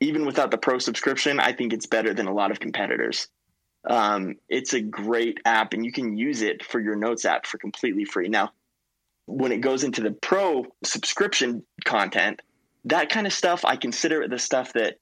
even 0.00 0.24
without 0.24 0.50
the 0.50 0.58
pro 0.58 0.78
subscription, 0.78 1.40
I 1.40 1.52
think 1.52 1.72
it's 1.72 1.86
better 1.86 2.14
than 2.14 2.26
a 2.26 2.32
lot 2.32 2.50
of 2.50 2.60
competitors. 2.60 3.28
Um, 3.84 4.36
it's 4.48 4.74
a 4.74 4.80
great 4.80 5.40
app, 5.44 5.74
and 5.74 5.84
you 5.84 5.92
can 5.92 6.16
use 6.16 6.40
it 6.40 6.64
for 6.64 6.80
your 6.80 6.96
notes 6.96 7.24
app 7.24 7.46
for 7.46 7.58
completely 7.58 8.04
free. 8.04 8.28
Now, 8.28 8.52
when 9.26 9.52
it 9.52 9.60
goes 9.60 9.84
into 9.84 10.02
the 10.02 10.10
pro 10.10 10.66
subscription 10.84 11.64
content, 11.84 12.40
that 12.84 13.10
kind 13.10 13.26
of 13.26 13.32
stuff, 13.32 13.64
I 13.64 13.76
consider 13.76 14.22
it 14.22 14.30
the 14.30 14.38
stuff 14.38 14.72
that 14.72 14.98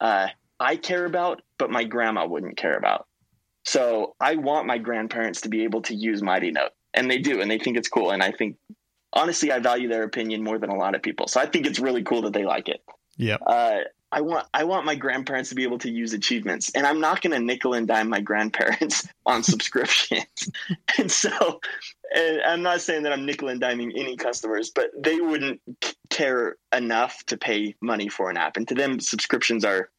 uh, 0.00 0.28
I 0.60 0.76
care 0.76 1.04
about, 1.04 1.42
but 1.58 1.70
my 1.70 1.84
grandma 1.84 2.26
wouldn't 2.26 2.56
care 2.56 2.76
about. 2.76 3.06
So 3.64 4.14
I 4.20 4.36
want 4.36 4.66
my 4.66 4.78
grandparents 4.78 5.42
to 5.42 5.48
be 5.48 5.64
able 5.64 5.82
to 5.82 5.94
use 5.94 6.22
Mighty 6.22 6.50
Note, 6.50 6.72
and 6.92 7.10
they 7.10 7.18
do, 7.18 7.40
and 7.40 7.50
they 7.50 7.58
think 7.58 7.76
it's 7.76 7.88
cool. 7.88 8.10
And 8.10 8.22
I 8.22 8.30
think, 8.30 8.56
honestly, 9.12 9.50
I 9.50 9.58
value 9.58 9.88
their 9.88 10.04
opinion 10.04 10.44
more 10.44 10.58
than 10.58 10.70
a 10.70 10.76
lot 10.76 10.94
of 10.94 11.02
people. 11.02 11.28
So 11.28 11.40
I 11.40 11.46
think 11.46 11.66
it's 11.66 11.80
really 11.80 12.02
cool 12.02 12.22
that 12.22 12.32
they 12.32 12.44
like 12.44 12.68
it. 12.68 12.82
Yeah. 13.16 13.36
Uh, 13.36 13.80
I 14.14 14.20
want 14.20 14.46
I 14.54 14.62
want 14.62 14.86
my 14.86 14.94
grandparents 14.94 15.48
to 15.48 15.56
be 15.56 15.64
able 15.64 15.78
to 15.78 15.90
use 15.90 16.12
achievements, 16.12 16.70
and 16.72 16.86
I'm 16.86 17.00
not 17.00 17.20
going 17.20 17.32
to 17.32 17.40
nickel 17.40 17.74
and 17.74 17.88
dime 17.88 18.08
my 18.08 18.20
grandparents 18.20 19.08
on 19.26 19.42
subscriptions. 19.42 20.50
and 20.98 21.10
so, 21.10 21.60
and 22.14 22.40
I'm 22.42 22.62
not 22.62 22.80
saying 22.80 23.02
that 23.02 23.12
I'm 23.12 23.26
nickel 23.26 23.48
and 23.48 23.60
diming 23.60 23.90
any 23.96 24.16
customers, 24.16 24.70
but 24.70 24.90
they 24.96 25.16
wouldn't 25.16 25.60
care 26.10 26.54
enough 26.72 27.24
to 27.26 27.36
pay 27.36 27.74
money 27.80 28.08
for 28.08 28.30
an 28.30 28.36
app, 28.36 28.56
and 28.56 28.68
to 28.68 28.74
them, 28.76 29.00
subscriptions 29.00 29.64
are 29.64 29.90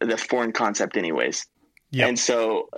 the 0.00 0.18
foreign 0.18 0.52
concept, 0.52 0.98
anyways. 0.98 1.46
Yep. 1.92 2.08
And 2.08 2.18
so, 2.18 2.68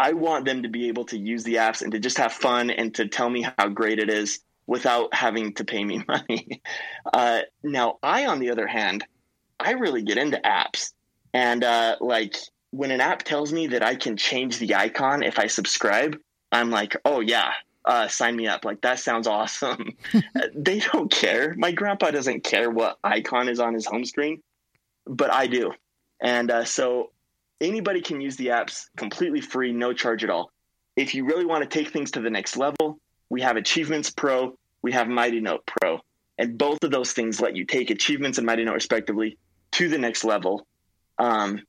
I 0.00 0.14
want 0.14 0.46
them 0.46 0.62
to 0.62 0.70
be 0.70 0.88
able 0.88 1.04
to 1.06 1.18
use 1.18 1.44
the 1.44 1.56
apps 1.56 1.82
and 1.82 1.92
to 1.92 1.98
just 1.98 2.16
have 2.16 2.32
fun 2.32 2.70
and 2.70 2.94
to 2.94 3.08
tell 3.08 3.28
me 3.28 3.46
how 3.58 3.68
great 3.68 3.98
it 3.98 4.08
is 4.08 4.40
without 4.66 5.12
having 5.14 5.52
to 5.54 5.64
pay 5.66 5.84
me 5.84 6.02
money. 6.08 6.62
Uh, 7.12 7.42
now, 7.62 7.98
I, 8.02 8.24
on 8.24 8.38
the 8.38 8.50
other 8.50 8.66
hand 8.66 9.04
I 9.62 9.72
really 9.72 10.02
get 10.02 10.18
into 10.18 10.38
apps. 10.38 10.92
And 11.34 11.64
uh, 11.64 11.96
like 12.00 12.36
when 12.70 12.90
an 12.90 13.00
app 13.00 13.22
tells 13.22 13.52
me 13.52 13.68
that 13.68 13.82
I 13.82 13.94
can 13.94 14.16
change 14.16 14.58
the 14.58 14.74
icon 14.74 15.22
if 15.22 15.38
I 15.38 15.46
subscribe, 15.46 16.18
I'm 16.50 16.70
like, 16.70 16.96
oh 17.04 17.20
yeah, 17.20 17.52
uh, 17.84 18.08
sign 18.08 18.36
me 18.36 18.46
up. 18.46 18.64
Like 18.64 18.80
that 18.82 18.98
sounds 18.98 19.26
awesome. 19.26 19.96
they 20.54 20.80
don't 20.80 21.10
care. 21.10 21.54
My 21.56 21.72
grandpa 21.72 22.10
doesn't 22.10 22.44
care 22.44 22.70
what 22.70 22.98
icon 23.04 23.48
is 23.48 23.60
on 23.60 23.74
his 23.74 23.86
home 23.86 24.04
screen, 24.04 24.42
but 25.06 25.32
I 25.32 25.46
do. 25.46 25.72
And 26.20 26.50
uh, 26.50 26.64
so 26.64 27.10
anybody 27.60 28.00
can 28.00 28.20
use 28.20 28.36
the 28.36 28.48
apps 28.48 28.86
completely 28.96 29.40
free, 29.40 29.72
no 29.72 29.92
charge 29.92 30.24
at 30.24 30.30
all. 30.30 30.50
If 30.96 31.14
you 31.14 31.24
really 31.24 31.46
want 31.46 31.68
to 31.68 31.78
take 31.78 31.92
things 31.92 32.10
to 32.12 32.20
the 32.20 32.30
next 32.30 32.56
level, 32.56 32.98
we 33.30 33.40
have 33.40 33.56
Achievements 33.56 34.10
Pro, 34.10 34.56
we 34.82 34.92
have 34.92 35.08
Mighty 35.08 35.40
Note 35.40 35.64
Pro. 35.66 36.00
And 36.38 36.58
both 36.58 36.82
of 36.84 36.90
those 36.90 37.12
things 37.12 37.40
let 37.40 37.56
you 37.56 37.64
take 37.64 37.90
achievements 37.90 38.38
and 38.38 38.46
Mighty 38.46 38.64
Note 38.64 38.74
respectively 38.74 39.38
to 39.72 39.88
the 39.88 39.98
next 39.98 40.24
level. 40.24 40.66
Um, 41.18 41.62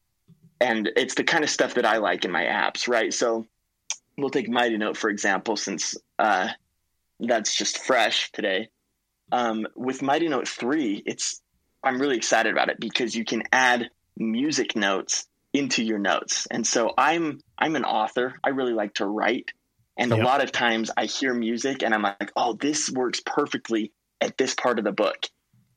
and 0.60 0.90
it's 0.96 1.16
the 1.16 1.24
kind 1.24 1.44
of 1.44 1.50
stuff 1.50 1.76
that 1.76 1.86
I 1.86 1.98
like 1.98 2.26
in 2.26 2.32
my 2.32 2.44
apps, 2.44 2.88
right? 2.88 3.14
So 3.14 3.46
we'll 4.18 4.30
take 4.30 4.50
Mighty 4.50 4.78
Note 4.78 4.98
for 4.98 5.10
example, 5.10 5.58
since 5.58 5.96
uh, 6.20 6.50
that's 7.20 7.56
just 7.56 7.80
fresh 7.80 8.32
today. 8.32 8.70
Um, 9.32 9.68
with 9.76 10.02
Mighty 10.02 10.28
Note 10.28 10.48
three, 10.48 11.02
it's 11.06 11.42
I'm 11.84 12.00
really 12.00 12.18
excited 12.18 12.54
about 12.54 12.70
it 12.70 12.80
because 12.80 13.16
you 13.16 13.26
can 13.26 13.44
add 13.52 13.90
music 14.16 14.76
notes 14.76 15.26
into 15.54 15.84
your 15.84 16.00
notes, 16.00 16.48
and 16.50 16.66
so 16.66 16.94
I'm 16.98 17.42
I'm 17.58 17.76
an 17.76 17.84
author. 17.84 18.36
I 18.44 18.50
really 18.50 18.74
like 18.74 18.96
to 18.96 19.06
write, 19.06 19.52
and 19.98 20.12
yep. 20.12 20.20
a 20.20 20.24
lot 20.24 20.44
of 20.44 20.52
times 20.52 20.92
I 20.96 21.06
hear 21.06 21.34
music 21.34 21.84
and 21.84 21.94
I'm 21.94 22.02
like, 22.04 22.32
oh, 22.36 22.54
this 22.54 22.90
works 22.90 23.22
perfectly 23.26 23.92
at 24.22 24.38
this 24.38 24.56
part 24.56 24.80
of 24.80 24.86
the 24.86 24.92
book. 24.92 25.18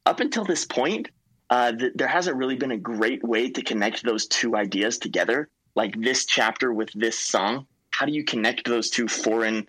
Up 0.04 0.20
until 0.20 0.44
this 0.44 0.64
point, 0.64 1.10
uh, 1.50 1.72
th- 1.72 1.92
there 1.94 2.08
hasn't 2.08 2.36
really 2.36 2.56
been 2.56 2.72
a 2.72 2.78
great 2.78 3.22
way 3.22 3.50
to 3.50 3.62
connect 3.62 4.04
those 4.04 4.26
two 4.26 4.56
ideas 4.56 4.98
together, 4.98 5.48
like 5.74 6.00
this 6.00 6.24
chapter 6.26 6.72
with 6.72 6.90
this 6.94 7.18
song. 7.18 7.66
How 7.90 8.06
do 8.06 8.12
you 8.12 8.24
connect 8.24 8.66
those 8.66 8.90
two 8.90 9.08
foreign 9.08 9.68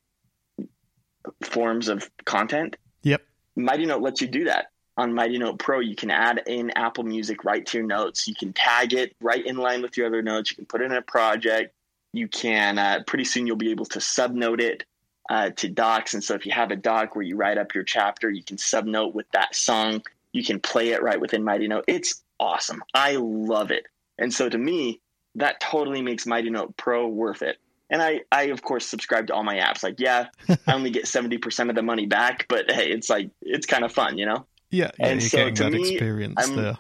forms 1.44 1.88
of 1.88 2.10
content? 2.26 2.78
Yep. 3.04 3.22
Mighty 3.56 3.86
Note 3.86 4.02
lets 4.02 4.22
you 4.22 4.28
do 4.28 4.46
that. 4.46 4.68
On 4.98 5.14
Mighty 5.14 5.38
Note 5.38 5.60
Pro, 5.60 5.80
you 5.80 5.96
can 5.96 6.10
add 6.10 6.42
in 6.48 6.72
Apple 6.72 7.04
Music 7.04 7.44
right 7.44 7.64
to 7.68 7.78
your 7.78 7.86
notes. 7.86 8.28
You 8.28 8.34
can 8.34 8.52
tag 8.54 8.94
it 8.94 9.16
right 9.22 9.46
in 9.46 9.58
line 9.58 9.84
with 9.84 9.96
your 9.96 10.08
other 10.08 10.24
notes. 10.24 10.50
You 10.50 10.56
can 10.56 10.66
put 10.66 10.82
it 10.82 10.86
in 10.86 10.94
a 10.94 11.04
project. 11.04 11.74
You 12.14 12.28
can, 12.28 12.80
uh, 12.80 13.04
pretty 13.06 13.26
soon, 13.26 13.46
you'll 13.46 13.58
be 13.58 13.70
able 13.70 13.86
to 13.86 14.00
subnote 14.00 14.60
it 14.60 14.86
uh, 15.30 15.52
to 15.52 15.70
docs. 15.70 16.16
And 16.16 16.24
so 16.24 16.34
if 16.34 16.48
you 16.48 16.52
have 16.54 16.72
a 16.72 16.76
doc 16.76 17.16
where 17.16 17.24
you 17.24 17.36
write 17.36 17.60
up 17.60 17.76
your 17.76 17.84
chapter, 17.84 18.30
you 18.30 18.44
can 18.44 18.58
subnote 18.58 19.14
with 19.14 19.30
that 19.32 19.56
song 19.56 20.02
you 20.34 20.44
can 20.44 20.60
play 20.60 20.90
it 20.90 21.02
right 21.02 21.20
within 21.20 21.44
Mighty 21.44 21.68
Note. 21.68 21.86
It's 21.88 22.24
awesome. 22.40 22.84
I 22.94 23.18
love 23.20 23.72
it. 23.72 23.86
And 24.18 24.34
so 24.34 24.50
to 24.50 24.58
me, 24.58 25.02
that 25.36 25.60
totally 25.60 26.02
makes 26.02 26.26
Mighty 26.26 26.50
Note 26.50 26.76
Pro 26.78 27.08
worth 27.08 27.42
it. 27.42 27.58
And 27.90 28.02
I, 28.02 28.22
I 28.32 28.44
of 28.44 28.62
course 28.62 28.86
subscribe 28.86 29.28
to 29.28 29.34
all 29.34 29.44
my 29.44 29.56
apps. 29.56 29.84
Like, 29.84 30.00
yeah, 30.00 30.28
I 30.68 30.74
only 30.74 30.90
get 30.90 31.08
seventy 31.08 31.38
percent 31.38 31.70
of 31.70 31.76
the 31.76 31.84
money 31.84 32.06
back, 32.06 32.46
but 32.50 32.70
hey, 32.70 32.92
it's 32.92 33.10
like 33.10 33.30
it's 33.42 33.66
kind 33.66 33.86
of 33.86 33.94
fun, 33.94 34.18
you 34.18 34.26
know. 34.26 34.46
Yeah, 34.70 34.92
yeah 35.00 35.08
and 35.08 35.24
so 35.24 35.50
that 35.50 35.72
me, 35.72 35.94
experience 35.94 36.36
I'm, 36.38 36.56
there. 36.56 36.78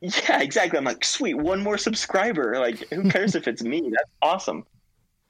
Yeah, 0.00 0.40
exactly. 0.40 0.78
I'm 0.78 0.84
like, 0.84 1.04
sweet, 1.04 1.34
one 1.34 1.62
more 1.62 1.78
subscriber. 1.78 2.58
Like, 2.58 2.88
who 2.90 3.08
cares 3.10 3.34
if 3.34 3.48
it's 3.48 3.62
me? 3.62 3.80
That's 3.80 4.10
awesome. 4.22 4.64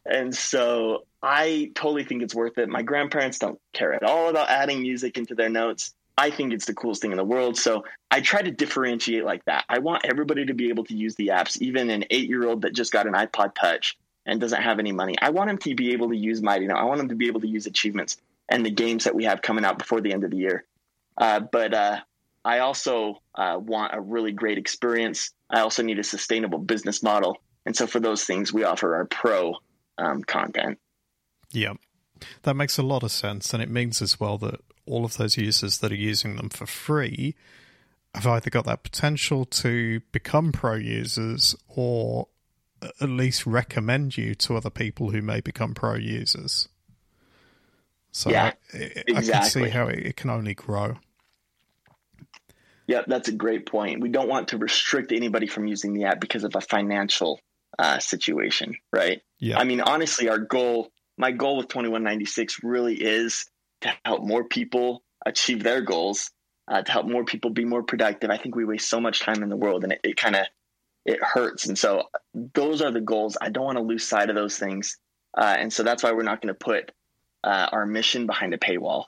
And 0.07 0.35
so 0.35 1.07
I 1.23 1.71
totally 1.75 2.05
think 2.05 2.23
it's 2.23 2.35
worth 2.35 2.59
it. 2.59 2.69
My 2.69 2.83
grandparents 2.83 3.39
don't 3.39 3.59
care 3.73 3.93
at 3.93 4.03
all 4.03 4.29
about 4.29 4.51
adding 4.51 4.83
music 4.83 5.17
into 5.17 5.35
their 5.35 5.49
notes. 5.49 5.95
I 6.17 6.31
think 6.31 6.53
it's 6.53 6.67
the 6.67 6.75
coolest 6.75 7.03
thing 7.03 7.11
in 7.11 7.17
the 7.17 7.25
world. 7.25 7.57
So 7.57 7.85
I 8.11 8.21
try 8.21 8.41
to 8.41 8.51
differentiate 8.51 9.25
like 9.25 9.45
that. 9.47 9.65
I 9.69 9.81
want 9.81 10.05
everybody 10.05 10.47
to 10.47 10.55
be 10.55 10.69
able 10.69 10.85
to 10.85 10.95
use 10.95 11.17
the 11.17 11.29
apps, 11.29 11.61
even 11.61 11.91
an 11.91 12.05
eight 12.11 12.29
year 12.29 12.47
old 12.47 12.63
that 12.63 12.75
just 12.75 12.93
got 12.93 13.07
an 13.07 13.15
iPod 13.15 13.55
Touch 13.55 13.99
and 14.25 14.41
doesn't 14.41 14.63
have 14.63 14.79
any 14.79 14.93
money. 14.93 15.17
I 15.21 15.31
want 15.31 15.51
him 15.51 15.59
to 15.59 15.75
be 15.75 15.93
able 15.93 16.11
to 16.11 16.17
use 16.17 16.41
Mighty 16.41 16.67
Note. 16.67 16.79
I 16.79 16.85
want 16.85 17.01
him 17.01 17.09
to 17.09 17.17
be 17.17 17.27
able 17.27 17.41
to 17.41 17.49
use 17.49 17.67
achievements 17.67 18.17
and 18.49 18.65
the 18.65 18.71
games 18.71 19.05
that 19.05 19.15
we 19.15 19.25
have 19.25 19.43
coming 19.43 19.65
out 19.65 19.79
before 19.79 20.01
the 20.01 20.13
end 20.13 20.25
of 20.25 20.31
the 20.31 20.37
year. 20.37 20.65
Uh, 21.17 21.41
but 21.41 21.75
uh, 21.75 22.01
I 22.45 22.61
also 22.61 23.21
uh, 23.35 23.59
want 23.61 23.95
a 23.95 24.01
really 24.01 24.33
great 24.33 24.59
experience. 24.59 25.31
I 25.51 25.61
also 25.61 25.83
need 25.83 25.99
a 25.99 26.05
sustainable 26.05 26.59
business 26.59 27.03
model. 27.03 27.39
And 27.67 27.75
so 27.75 27.87
for 27.87 28.01
those 28.01 28.25
things, 28.25 28.53
we 28.53 28.65
offer 28.65 28.95
our 28.97 29.07
pro 29.07 29.55
um, 29.99 30.23
content. 30.23 30.79
Yeah, 31.51 31.75
that 32.43 32.55
makes 32.55 32.79
a 32.79 32.83
lot 32.83 33.03
of 33.03 33.11
sense. 33.11 33.55
And 33.55 33.63
it 33.63 33.71
means 33.71 34.03
as 34.03 34.21
well 34.21 34.39
that 34.39 34.61
all 34.87 35.05
of 35.05 35.17
those 35.17 35.37
users 35.37 35.79
that 35.79 35.93
are 35.93 35.97
using 35.97 36.37
them 36.37 36.49
for 36.49 36.67
free 36.67 37.35
have 38.15 38.27
either 38.27 38.51
got 38.51 38.65
that 38.67 38.83
potential 38.83 39.45
to 39.45 40.01
become 40.13 40.53
pro 40.53 40.75
users 40.75 41.57
or 41.69 42.29
at 43.01 43.09
least 43.09 43.47
recommend 43.47 44.17
you 44.17 44.35
to 44.35 44.57
other 44.57 44.71
people 44.71 45.11
who 45.11 45.23
may 45.23 45.41
become 45.41 45.75
pro 45.75 45.95
users. 45.95 46.69
So 48.13 48.31
yeah, 48.31 48.53
I, 48.73 48.77
exactly. 49.09 49.13
I 49.15 49.23
can 49.23 49.51
see 49.51 49.69
how 49.69 49.87
it, 49.89 49.99
it 49.99 50.17
can 50.17 50.31
only 50.31 50.55
grow. 50.55 50.99
Yeah, 52.87 53.03
that's 53.07 53.29
a 53.29 53.33
great 53.33 53.67
point. 53.67 54.01
We 54.01 54.11
don't 54.11 54.29
want 54.29 54.49
to 54.49 54.59
restrict 54.59 55.11
anybody 55.11 55.47
from 55.47 55.67
using 55.67 55.95
the 55.95 56.05
app 56.05 56.21
because 56.21 56.45
of 56.45 56.55
a 56.55 56.61
financial 56.61 57.41
uh, 57.79 57.99
situation, 57.99 58.77
right? 58.93 59.23
Yeah. 59.39 59.59
I 59.59 59.65
mean, 59.65 59.81
honestly, 59.81 60.29
our 60.29 60.39
goal, 60.39 60.91
my 61.17 61.33
goal 61.33 61.57
with 61.57 61.69
2196 61.69 62.63
really 62.63 62.95
is 62.95 63.47
to 63.85 63.93
help 64.05 64.23
more 64.23 64.45
people 64.45 65.03
achieve 65.25 65.63
their 65.63 65.81
goals, 65.81 66.31
uh, 66.69 66.83
to 66.83 66.93
help 66.93 67.07
more 67.07 67.25
people 67.25 67.51
be 67.51 67.65
more 67.65 67.83
productive. 67.83 68.31
I 68.31 68.37
think 68.37 68.57
we 68.57 68.65
waste 68.65 68.89
so 68.89 69.01
much 69.01 69.21
time 69.21 69.43
in 69.43 69.49
the 69.49 69.57
world 69.57 69.85
and 69.85 69.93
it, 69.93 70.01
it 70.05 70.17
kind 70.17 70.37
of 70.37 70.47
it 71.05 71.23
hurts. 71.23 71.67
And 71.67 71.79
so 71.79 72.05
those 72.35 72.81
are 72.81 72.91
the 72.91 73.01
goals. 73.01 73.37
I 73.41 73.51
don't 73.51 73.65
want 73.65 73.79
to 73.79 73.85
lose 73.85 74.07
sight 74.07 74.31
of 74.31 74.37
those 74.37 74.59
things. 74.59 74.97
Uh, 75.37 75.57
and 75.59 75.73
so 75.73 75.83
that's 75.83 76.03
why 76.03 76.13
we're 76.13 76.23
not 76.23 76.41
going 76.41 76.55
to 76.55 76.59
put 76.59 76.93
uh, 77.43 77.69
our 77.73 77.85
mission 77.87 78.27
behind 78.27 78.55
a 78.55 78.59
paywall. 78.59 79.05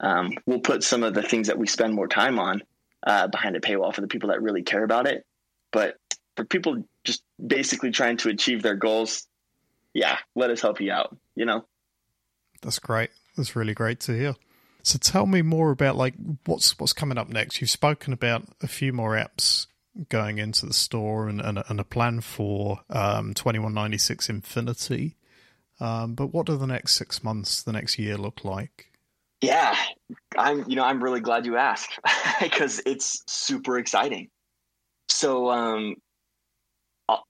Um, 0.00 0.32
we'll 0.46 0.60
put 0.60 0.84
some 0.84 1.02
of 1.02 1.14
the 1.14 1.22
things 1.22 1.48
that 1.48 1.58
we 1.58 1.66
spend 1.66 1.94
more 1.94 2.08
time 2.08 2.38
on 2.38 2.62
uh, 3.06 3.28
behind 3.28 3.56
a 3.56 3.60
paywall 3.60 3.94
for 3.94 4.00
the 4.00 4.08
people 4.08 4.28
that 4.28 4.42
really 4.42 4.62
care 4.62 4.84
about 4.84 5.06
it. 5.06 5.24
But 5.72 5.96
for 6.36 6.44
people 6.44 6.84
just 7.04 7.22
basically 7.44 7.90
trying 7.90 8.18
to 8.18 8.28
achieve 8.28 8.62
their 8.62 8.76
goals, 8.76 9.26
yeah, 9.94 10.18
let 10.34 10.50
us 10.50 10.60
help 10.60 10.80
you 10.80 10.92
out. 10.92 11.16
You 11.34 11.46
know, 11.46 11.64
that's 12.60 12.78
great. 12.78 13.10
That's 13.38 13.56
really 13.56 13.74
great 13.74 14.00
to 14.00 14.12
hear. 14.12 14.34
So 14.82 14.98
tell 14.98 15.26
me 15.26 15.42
more 15.42 15.70
about 15.70 15.96
like 15.96 16.14
what's 16.44 16.78
what's 16.78 16.92
coming 16.92 17.18
up 17.18 17.28
next. 17.28 17.60
You've 17.60 17.70
spoken 17.70 18.12
about 18.12 18.44
a 18.62 18.68
few 18.68 18.92
more 18.92 19.12
apps 19.12 19.66
going 20.08 20.38
into 20.38 20.66
the 20.66 20.72
store 20.72 21.28
and, 21.28 21.40
and, 21.40 21.62
and 21.68 21.80
a 21.80 21.84
plan 21.84 22.20
for 22.20 22.80
um, 22.90 23.34
2196 23.34 24.28
Infinity. 24.28 25.16
Um, 25.80 26.14
but 26.14 26.28
what 26.28 26.46
do 26.46 26.56
the 26.56 26.66
next 26.66 26.94
six 26.94 27.22
months, 27.22 27.62
the 27.62 27.72
next 27.72 27.98
year 27.98 28.16
look 28.16 28.44
like? 28.44 28.90
Yeah, 29.40 29.76
I'm. 30.36 30.68
You 30.68 30.74
know, 30.74 30.84
I'm 30.84 31.02
really 31.02 31.20
glad 31.20 31.46
you 31.46 31.56
asked 31.56 32.00
because 32.40 32.82
it's 32.84 33.22
super 33.28 33.78
exciting. 33.78 34.30
So, 35.08 35.48
um, 35.48 35.94
I'll, 37.08 37.24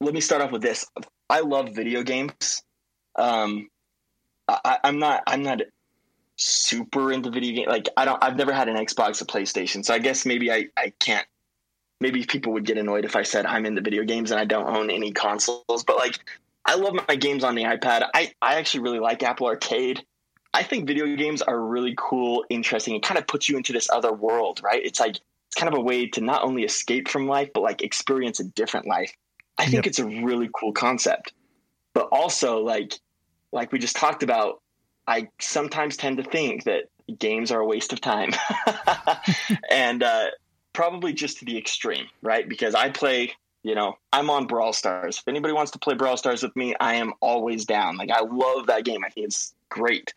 let 0.00 0.14
me 0.14 0.22
start 0.22 0.40
off 0.40 0.52
with 0.52 0.62
this. 0.62 0.86
I 1.28 1.40
love 1.40 1.74
video 1.74 2.02
games. 2.02 2.62
Um, 3.18 3.68
I, 4.64 4.78
am 4.84 4.98
not 4.98 5.22
I'm 5.26 5.42
not 5.42 5.60
super 6.36 7.12
into 7.12 7.30
video 7.30 7.54
game. 7.54 7.68
Like 7.68 7.88
I 7.96 8.04
don't 8.04 8.22
I've 8.22 8.36
never 8.36 8.52
had 8.52 8.68
an 8.68 8.76
Xbox 8.76 9.22
or 9.22 9.26
PlayStation, 9.26 9.84
so 9.84 9.94
I 9.94 9.98
guess 9.98 10.26
maybe 10.26 10.50
I 10.50 10.66
I 10.76 10.92
can't. 10.98 11.26
Maybe 12.00 12.24
people 12.24 12.52
would 12.54 12.64
get 12.64 12.78
annoyed 12.78 13.04
if 13.04 13.14
I 13.14 13.22
said 13.22 13.46
I'm 13.46 13.64
into 13.64 13.80
video 13.80 14.02
games 14.04 14.32
and 14.32 14.40
I 14.40 14.44
don't 14.44 14.66
own 14.66 14.90
any 14.90 15.12
consoles. 15.12 15.84
But 15.84 15.96
like 15.96 16.18
I 16.64 16.74
love 16.74 16.94
my 17.08 17.16
games 17.16 17.44
on 17.44 17.54
the 17.54 17.64
iPad. 17.64 18.08
I 18.14 18.32
I 18.40 18.56
actually 18.56 18.80
really 18.80 18.98
like 18.98 19.22
Apple 19.22 19.46
Arcade. 19.46 20.04
I 20.54 20.62
think 20.62 20.86
video 20.86 21.16
games 21.16 21.40
are 21.40 21.58
really 21.58 21.94
cool, 21.96 22.44
interesting. 22.50 22.94
It 22.94 23.02
kind 23.02 23.18
of 23.18 23.26
puts 23.26 23.48
you 23.48 23.56
into 23.56 23.72
this 23.72 23.88
other 23.90 24.12
world, 24.12 24.60
right? 24.62 24.84
It's 24.84 25.00
like 25.00 25.16
it's 25.16 25.56
kind 25.56 25.72
of 25.72 25.78
a 25.78 25.82
way 25.82 26.08
to 26.08 26.20
not 26.20 26.44
only 26.44 26.64
escape 26.64 27.08
from 27.08 27.26
life, 27.26 27.50
but 27.54 27.62
like 27.62 27.82
experience 27.82 28.40
a 28.40 28.44
different 28.44 28.86
life. 28.86 29.12
I 29.58 29.64
think 29.64 29.84
yep. 29.84 29.86
it's 29.86 29.98
a 29.98 30.06
really 30.06 30.50
cool 30.58 30.72
concept. 30.72 31.32
But 31.94 32.08
also 32.10 32.60
like 32.60 32.98
like 33.52 33.72
we 33.72 33.78
just 33.78 33.96
talked 33.96 34.22
about, 34.22 34.60
I 35.06 35.28
sometimes 35.40 35.96
tend 35.96 36.16
to 36.18 36.22
think 36.22 36.64
that 36.64 36.84
games 37.18 37.50
are 37.50 37.60
a 37.60 37.66
waste 37.66 37.92
of 37.92 38.00
time, 38.00 38.32
and 39.70 40.02
uh, 40.02 40.26
probably 40.72 41.12
just 41.12 41.38
to 41.38 41.44
the 41.44 41.58
extreme, 41.58 42.06
right? 42.22 42.48
Because 42.48 42.74
I 42.74 42.90
play, 42.90 43.32
you 43.62 43.74
know, 43.74 43.98
I'm 44.12 44.30
on 44.30 44.46
Brawl 44.46 44.72
Stars. 44.72 45.18
If 45.18 45.28
anybody 45.28 45.52
wants 45.52 45.72
to 45.72 45.78
play 45.78 45.94
Brawl 45.94 46.16
Stars 46.16 46.42
with 46.42 46.56
me, 46.56 46.74
I 46.80 46.94
am 46.94 47.12
always 47.20 47.64
down. 47.64 47.96
Like 47.96 48.10
I 48.10 48.20
love 48.20 48.66
that 48.68 48.84
game. 48.84 49.04
I 49.04 49.10
think 49.10 49.26
it's 49.26 49.54
great. 49.68 50.14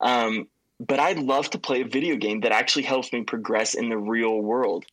Um, 0.00 0.48
but 0.80 0.98
I'd 0.98 1.18
love 1.18 1.50
to 1.50 1.58
play 1.58 1.82
a 1.82 1.86
video 1.86 2.16
game 2.16 2.40
that 2.40 2.52
actually 2.52 2.82
helps 2.82 3.12
me 3.12 3.22
progress 3.22 3.74
in 3.74 3.88
the 3.88 3.96
real 3.96 4.40
world, 4.40 4.84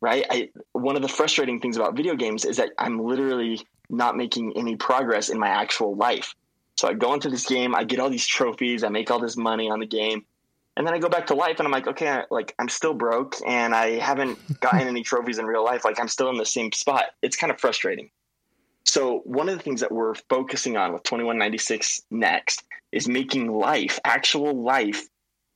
right? 0.00 0.26
I, 0.28 0.50
one 0.72 0.96
of 0.96 1.02
the 1.02 1.08
frustrating 1.08 1.60
things 1.60 1.76
about 1.76 1.96
video 1.96 2.16
games 2.16 2.44
is 2.44 2.56
that 2.56 2.70
I'm 2.78 2.98
literally 2.98 3.60
not 3.88 4.16
making 4.16 4.56
any 4.56 4.76
progress 4.76 5.28
in 5.28 5.38
my 5.38 5.48
actual 5.48 5.94
life. 5.94 6.34
So 6.80 6.88
I 6.88 6.94
go 6.94 7.12
into 7.12 7.28
this 7.28 7.44
game, 7.44 7.74
I 7.74 7.84
get 7.84 8.00
all 8.00 8.08
these 8.08 8.26
trophies, 8.26 8.84
I 8.84 8.88
make 8.88 9.10
all 9.10 9.20
this 9.20 9.36
money 9.36 9.68
on 9.68 9.80
the 9.80 9.86
game, 9.86 10.24
And 10.76 10.86
then 10.86 10.94
I 10.94 10.98
go 10.98 11.10
back 11.10 11.26
to 11.26 11.34
life 11.34 11.58
and 11.58 11.66
I'm 11.66 11.72
like, 11.72 11.86
okay, 11.88 12.22
like 12.30 12.54
I'm 12.58 12.70
still 12.70 12.94
broke 12.94 13.36
and 13.46 13.74
I 13.74 13.98
haven't 13.98 14.60
gotten 14.60 14.88
any 14.88 15.02
trophies 15.02 15.38
in 15.38 15.44
real 15.44 15.62
life. 15.62 15.84
Like 15.84 16.00
I'm 16.00 16.08
still 16.08 16.30
in 16.30 16.38
the 16.38 16.46
same 16.46 16.72
spot. 16.72 17.04
It's 17.20 17.36
kind 17.36 17.50
of 17.50 17.60
frustrating. 17.60 18.10
So 18.86 19.18
one 19.24 19.50
of 19.50 19.58
the 19.58 19.62
things 19.62 19.80
that 19.80 19.92
we're 19.92 20.14
focusing 20.30 20.78
on 20.78 20.94
with 20.94 21.02
2196 21.02 22.00
next 22.10 22.64
is 22.92 23.06
making 23.06 23.52
life, 23.52 23.98
actual 24.04 24.62
life, 24.62 25.06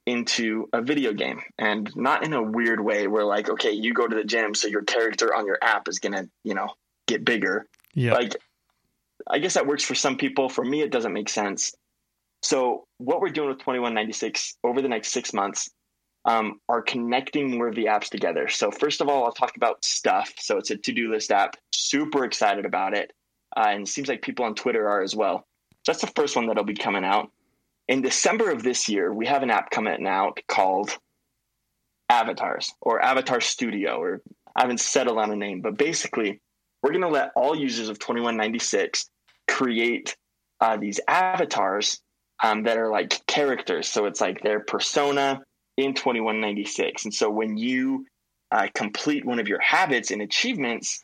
into 0.05 0.69
a 0.75 0.83
video 0.83 1.15
game 1.15 1.41
and 1.59 1.91
not 1.97 2.23
in 2.23 2.35
a 2.35 2.43
weird 2.43 2.79
way 2.79 3.07
where 3.07 3.25
like, 3.25 3.49
okay, 3.49 3.71
you 3.71 3.95
go 3.95 4.07
to 4.07 4.15
the 4.15 4.25
gym, 4.25 4.55
so 4.55 4.69
your 4.69 4.83
character 4.83 5.35
on 5.35 5.47
your 5.47 5.57
app 5.63 5.89
is 5.89 5.99
gonna, 5.99 6.29
you 6.43 6.53
know, 6.53 6.69
get 7.07 7.25
bigger. 7.25 7.67
Yeah. 7.95 8.13
Like 8.13 8.37
I 9.29 9.39
guess 9.39 9.55
that 9.55 9.67
works 9.67 9.85
for 9.85 9.95
some 9.95 10.17
people. 10.17 10.49
For 10.49 10.65
me, 10.65 10.83
it 10.83 10.91
doesn't 10.91 11.13
make 11.13 11.29
sense. 11.29 11.75
So 12.43 12.87
what 12.99 13.21
we're 13.21 13.31
doing 13.31 13.49
with 13.49 13.59
2196 13.59 14.59
over 14.65 14.83
the 14.83 14.89
next 14.89 15.13
six 15.13 15.33
months 15.33 15.71
um, 16.27 16.61
are 16.69 16.83
connecting 16.83 17.57
more 17.57 17.69
of 17.69 17.75
the 17.75 17.87
apps 17.87 18.09
together. 18.09 18.49
So 18.49 18.71
first 18.71 19.01
of 19.01 19.09
all, 19.09 19.25
I'll 19.25 19.33
talk 19.33 19.57
about 19.57 19.85
stuff. 19.85 20.33
So 20.39 20.59
it's 20.59 20.71
a 20.71 20.77
to-do 20.77 21.11
list 21.11 21.31
app. 21.31 21.57
Super 21.73 22.25
excited 22.25 22.65
about 22.65 22.95
it, 22.95 23.13
uh, 23.57 23.67
and 23.69 23.83
it 23.83 23.89
seems 23.89 24.09
like 24.09 24.23
people 24.23 24.45
on 24.45 24.55
Twitter 24.55 24.89
are 24.89 25.03
as 25.03 25.15
well. 25.15 25.47
That's 25.87 26.01
the 26.01 26.13
first 26.17 26.37
one 26.37 26.47
that'll 26.47 26.65
be 26.65 26.75
coming 26.75 27.05
out 27.05 27.31
in 27.89 28.03
December 28.03 28.51
of 28.51 28.63
this 28.63 28.89
year. 28.89 29.13
We 29.13 29.27
have 29.27 29.43
an 29.43 29.51
app 29.51 29.71
coming 29.71 30.07
out 30.07 30.41
called 30.49 30.97
Avatars 32.09 32.73
or 32.81 33.03
Avatar 33.03 33.41
Studio, 33.41 33.97
or 34.01 34.23
I 34.57 34.63
haven't 34.63 34.81
settled 34.81 35.19
on 35.19 35.31
a 35.31 35.37
name, 35.37 35.61
but 35.61 35.77
basically, 35.77 36.41
we're 36.83 36.91
going 36.91 37.03
to 37.03 37.09
let 37.09 37.33
all 37.35 37.57
users 37.57 37.89
of 37.89 37.99
2196 37.99 39.11
create 39.49 40.17
uh, 40.61 40.77
these 40.77 41.01
avatars 41.07 42.01
um, 42.43 42.65
that 42.65 42.79
are 42.79 42.91
like 42.91 43.25
characters. 43.27 43.89
So 43.89 44.07
it's 44.07 44.21
like 44.21 44.43
their 44.43 44.61
persona 44.61 45.43
in 45.77 45.95
2196. 45.95 47.05
And 47.05 47.15
so 47.15 47.31
when 47.31 47.57
you 47.57 48.07
uh, 48.51 48.69
complete 48.75 49.25
one 49.25 49.39
of 49.39 49.49
your 49.49 49.61
habits 49.61 50.11
and 50.11 50.23
achievements, 50.23 51.03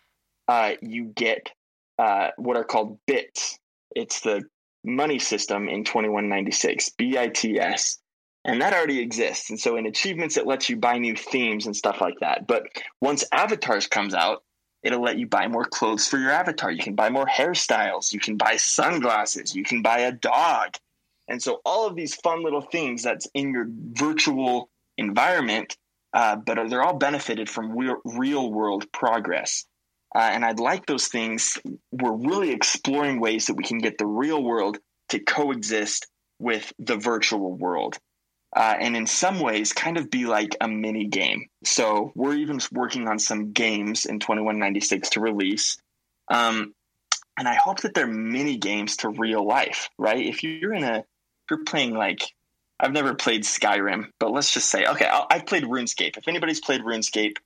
uh, 0.48 0.72
you 0.80 1.04
get 1.04 1.50
uh, 1.98 2.30
what 2.36 2.56
are 2.56 2.64
called 2.64 2.98
bits. 3.06 3.58
It's 3.94 4.20
the 4.20 4.42
money 4.84 5.18
system 5.18 5.68
in 5.68 5.84
2196, 5.84 6.90
BITS. 6.90 7.98
And 8.44 8.62
that 8.62 8.72
already 8.72 9.00
exists. 9.00 9.50
And 9.50 9.60
so 9.60 9.76
in 9.76 9.86
achievements, 9.86 10.36
it 10.36 10.46
lets 10.46 10.70
you 10.70 10.76
buy 10.76 10.98
new 10.98 11.14
themes 11.14 11.66
and 11.66 11.76
stuff 11.76 12.00
like 12.00 12.14
that. 12.20 12.46
But 12.46 12.64
once 13.00 13.24
avatars 13.32 13.86
comes 13.86 14.14
out, 14.14 14.42
it'll 14.82 15.02
let 15.02 15.18
you 15.18 15.26
buy 15.26 15.48
more 15.48 15.64
clothes 15.64 16.08
for 16.08 16.18
your 16.18 16.30
avatar. 16.30 16.70
You 16.70 16.82
can 16.82 16.94
buy 16.94 17.10
more 17.10 17.26
hairstyles. 17.26 18.12
You 18.12 18.20
can 18.20 18.36
buy 18.36 18.56
sunglasses. 18.56 19.54
You 19.54 19.64
can 19.64 19.82
buy 19.82 20.00
a 20.00 20.12
dog. 20.12 20.76
And 21.28 21.42
so 21.42 21.60
all 21.64 21.86
of 21.86 21.94
these 21.94 22.14
fun 22.14 22.42
little 22.42 22.62
things 22.62 23.02
that's 23.02 23.28
in 23.34 23.52
your 23.52 23.66
virtual 23.68 24.68
environment, 24.98 25.76
uh, 26.12 26.36
but 26.36 26.68
they're 26.68 26.82
all 26.82 26.96
benefited 26.96 27.48
from 27.48 27.76
real, 28.04 28.50
world 28.50 28.90
progress. 28.92 29.64
Uh, 30.14 30.18
and 30.18 30.44
I'd 30.44 30.58
like 30.58 30.86
those 30.86 31.06
things. 31.06 31.58
We're 31.92 32.12
really 32.12 32.50
exploring 32.50 33.20
ways 33.20 33.46
that 33.46 33.54
we 33.54 33.62
can 33.62 33.78
get 33.78 33.96
the 33.96 34.06
real 34.06 34.42
world 34.42 34.78
to 35.10 35.20
coexist 35.20 36.08
with 36.40 36.72
the 36.78 36.96
virtual 36.96 37.54
world 37.54 37.98
uh, 38.54 38.74
and 38.78 38.96
in 38.96 39.06
some 39.06 39.40
ways 39.40 39.72
kind 39.72 39.96
of 39.96 40.10
be 40.10 40.26
like 40.26 40.56
a 40.60 40.68
mini 40.68 41.06
game. 41.06 41.46
So 41.64 42.12
we're 42.14 42.34
even 42.36 42.60
working 42.72 43.06
on 43.06 43.18
some 43.18 43.52
games 43.52 44.06
in 44.06 44.18
2196 44.18 45.10
to 45.10 45.20
release. 45.20 45.78
Um, 46.28 46.74
and 47.38 47.48
I 47.48 47.54
hope 47.54 47.80
that 47.80 47.94
they're 47.94 48.06
mini 48.06 48.56
games 48.56 48.98
to 48.98 49.08
real 49.08 49.46
life, 49.46 49.88
right? 49.98 50.24
If 50.24 50.42
you're 50.42 50.74
in 50.74 50.82
a, 50.82 50.98
if 50.98 51.04
you're 51.50 51.64
playing 51.64 51.94
like, 51.94 52.22
I've 52.78 52.92
never 52.92 53.14
played 53.14 53.44
Skyrim, 53.44 54.10
but 54.18 54.32
let's 54.32 54.52
just 54.52 54.68
say, 54.68 54.86
okay, 54.86 55.06
i 55.06 55.26
have 55.30 55.46
played 55.46 55.64
RuneScape. 55.64 56.16
If 56.16 56.28
anybody's 56.28 56.60
played 56.60 56.80
RuneScape, 56.80 57.36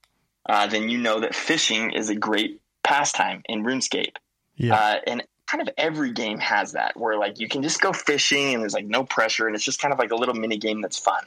uh, 0.49 0.69
then 0.69 0.89
you 0.89 0.99
know 0.99 1.21
that 1.21 1.35
fishing 1.35 1.93
is 1.93 2.09
a 2.09 2.15
great 2.15 2.61
pastime 2.83 3.43
in 3.49 3.65
RuneScape. 3.65 4.17
Yeah. 4.57 4.75
Uh, 4.75 4.97
and 5.07 5.23
kind 5.55 5.69
of 5.69 5.73
every 5.79 6.11
game 6.11 6.39
has 6.39 6.73
that 6.73 6.97
where 6.97 7.17
like 7.17 7.39
you 7.39 7.49
can 7.49 7.63
just 7.63 7.81
go 7.81 7.93
fishing 7.93 8.55
and 8.55 8.63
there's 8.63 8.75
like 8.75 8.87
no 8.87 9.05
pressure 9.05 9.47
and 9.47 9.55
it's 9.55 9.65
just 9.65 9.81
kind 9.81 9.93
of 9.93 10.01
like 10.01 10.11
a 10.11 10.17
little 10.17 10.35
mini 10.35 10.57
game 10.57 10.81
that's 10.81 10.99
fun. 10.99 11.23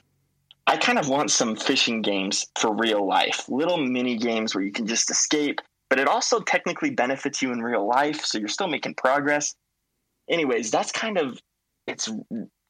I 0.65 0.75
kind 0.75 0.99
of 0.99 1.07
want 1.07 1.31
some 1.31 1.55
fishing 1.55 2.01
games 2.01 2.45
for 2.59 2.75
real 2.75 3.07
life, 3.07 3.47
little 3.47 3.77
mini 3.77 4.17
games 4.17 4.53
where 4.53 4.65
you 4.65 4.73
can 4.73 4.85
just 4.85 5.09
escape, 5.09 5.61
but 5.89 5.97
it 5.97 6.09
also 6.09 6.41
technically 6.41 6.89
benefits 6.89 7.41
you 7.41 7.53
in 7.53 7.61
real 7.61 7.87
life, 7.87 8.25
so 8.25 8.37
you're 8.37 8.49
still 8.49 8.67
making 8.67 8.95
progress. 8.95 9.55
Anyways, 10.29 10.71
that's 10.71 10.91
kind 10.91 11.17
of 11.17 11.39
it's 11.87 12.11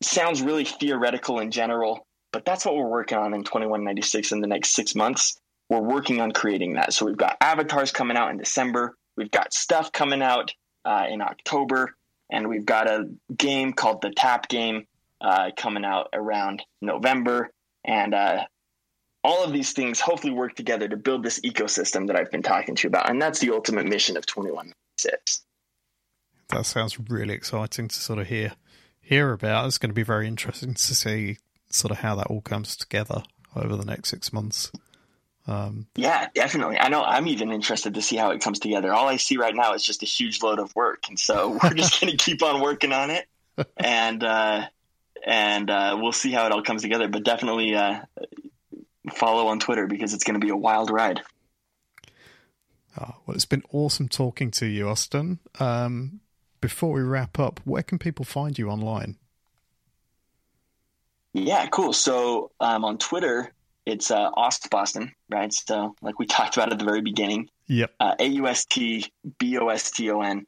sounds 0.04 0.44
really 0.44 0.66
theoretical 0.66 1.40
in 1.40 1.50
general, 1.50 2.06
but 2.32 2.46
that's 2.46 2.68
what 2.68 2.76
we're 2.76 2.86
working 2.86 3.18
on 3.18 3.34
in 3.34 3.44
2196 3.44 4.32
in 4.32 4.42
the 4.42 4.48
next 4.48 4.74
6 4.74 4.94
months. 4.94 5.40
We're 5.72 5.82
working 5.82 6.22
on 6.22 6.34
creating 6.34 6.76
that. 6.76 6.94
So 6.94 7.08
we've 7.08 7.18
got 7.18 7.36
avatars 7.42 7.92
coming 7.92 8.16
out 8.16 8.30
in 8.30 8.38
December, 8.38 8.96
we've 9.16 9.32
got 9.32 9.56
stuff 9.56 9.92
coming 9.92 10.22
out 10.22 10.54
uh, 10.88 11.06
in 11.10 11.22
October, 11.22 11.96
and 12.32 12.48
we've 12.48 12.66
got 12.66 12.88
a 12.88 13.10
game 13.36 13.74
called 13.74 14.02
the 14.02 14.10
Tap 14.10 14.48
Game 14.48 14.88
uh, 15.20 15.52
coming 15.58 15.84
out 15.84 16.08
around 16.14 16.64
November, 16.82 17.52
and 17.84 18.14
uh, 18.14 18.46
all 19.24 19.44
of 19.44 19.52
these 19.52 19.74
things 19.74 20.00
hopefully 20.00 20.32
work 20.32 20.56
together 20.56 20.88
to 20.88 20.96
build 20.96 21.24
this 21.24 21.42
ecosystem 21.42 22.08
that 22.08 22.16
I've 22.16 22.32
been 22.32 22.42
talking 22.42 22.76
to 22.76 22.84
you 22.84 22.88
about, 22.88 23.10
and 23.10 23.22
that's 23.22 23.40
the 23.40 23.52
ultimate 23.52 23.86
mission 23.86 24.16
of 24.16 24.26
Twenty 24.26 24.52
One 24.52 24.72
Six. 24.98 25.44
That 26.50 26.66
sounds 26.66 26.98
really 27.10 27.34
exciting 27.34 27.90
to 27.90 27.96
sort 27.96 28.20
of 28.20 28.28
hear 28.28 28.54
hear 29.02 29.34
about. 29.34 29.68
It's 29.68 29.78
going 29.78 29.90
to 29.90 29.96
be 29.96 30.04
very 30.04 30.28
interesting 30.28 30.74
to 30.74 30.96
see 30.96 31.38
sort 31.70 31.92
of 31.92 31.98
how 31.98 32.16
that 32.16 32.28
all 32.28 32.42
comes 32.42 32.78
together 32.78 33.24
over 33.56 33.76
the 33.76 33.86
next 33.86 34.10
six 34.10 34.32
months. 34.32 34.72
Um, 35.48 35.88
yeah, 35.96 36.28
definitely. 36.36 36.78
I 36.78 36.90
know 36.90 37.04
I'm 37.04 37.28
even 37.28 37.52
interested 37.52 37.94
to 37.94 38.02
see 38.02 38.18
how 38.18 38.32
it 38.32 38.42
comes 38.42 38.60
together. 38.60 38.94
All 38.94 39.08
I 39.08 39.16
see 39.16 39.38
right 39.38 39.56
now 39.56 39.74
is 39.74 39.84
just 39.84 40.04
a 40.04 40.06
huge 40.06 40.44
load 40.44 40.60
of 40.60 40.76
work, 40.76 41.06
and 41.08 41.18
so 41.18 41.58
we're 41.64 41.74
just 41.74 42.02
going 42.02 42.12
to 42.12 42.18
keep 42.18 42.44
on 42.44 42.62
working 42.62 42.92
on 42.92 43.10
it, 43.10 43.28
and 43.78 44.24
uh, 44.24 44.68
and 45.26 45.70
uh, 45.70 45.98
we'll 46.00 46.12
see 46.12 46.32
how 46.32 46.46
it 46.46 46.52
all 46.52 46.64
comes 46.64 46.82
together. 46.82 47.08
But 47.08 47.24
definitely 47.24 47.76
uh, 47.76 48.02
follow 49.14 49.48
on 49.48 49.60
Twitter 49.60 49.88
because 49.88 50.14
it's 50.14 50.26
going 50.26 50.40
to 50.40 50.46
be 50.46 50.52
a 50.52 50.58
wild 50.58 50.92
ride. 50.92 51.22
Oh, 53.00 53.16
well, 53.26 53.36
it's 53.36 53.46
been 53.46 53.64
awesome 53.72 54.10
talking 54.10 54.52
to 54.52 54.66
you, 54.66 54.90
Austin. 54.90 55.40
Um, 55.60 56.20
before 56.60 56.92
we 56.92 57.02
wrap 57.02 57.40
up, 57.40 57.62
where 57.64 57.84
can 57.84 58.00
people 58.00 58.26
find 58.26 58.58
you 58.58 58.70
online? 58.70 59.18
Yeah, 61.34 61.68
cool. 61.68 61.94
So 61.94 62.52
um, 62.60 62.84
on 62.84 62.98
Twitter, 62.98 63.54
it's 63.88 64.12
uh, 64.12 64.30
Aust 64.36 64.70
Boston, 64.70 65.14
right? 65.30 65.52
So, 65.54 65.96
like 66.02 66.20
we 66.20 66.26
talked 66.28 66.58
about 66.58 66.74
at 66.74 66.80
the 66.80 66.86
very 66.86 67.02
beginning. 67.02 67.50
Yep. 67.68 67.94
Uh, 68.00 68.16
A 68.20 68.26
U 68.26 68.48
S 68.48 68.64
T 68.66 69.06
B 69.40 69.58
O 69.58 69.70
S 69.70 69.90
T 69.92 70.12
O 70.12 70.22
N. 70.22 70.46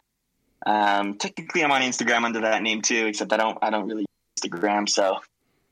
Um, 0.66 1.18
technically, 1.18 1.64
I'm 1.64 1.72
on 1.72 1.82
Instagram 1.82 2.26
under 2.26 2.42
that 2.42 2.62
name 2.62 2.82
too, 2.82 3.06
except 3.06 3.32
I 3.34 3.38
don't 3.38 3.58
I 3.62 3.70
don't 3.70 3.88
really 3.88 4.02
use 4.02 4.08
Instagram, 4.42 4.90
so 4.90 5.20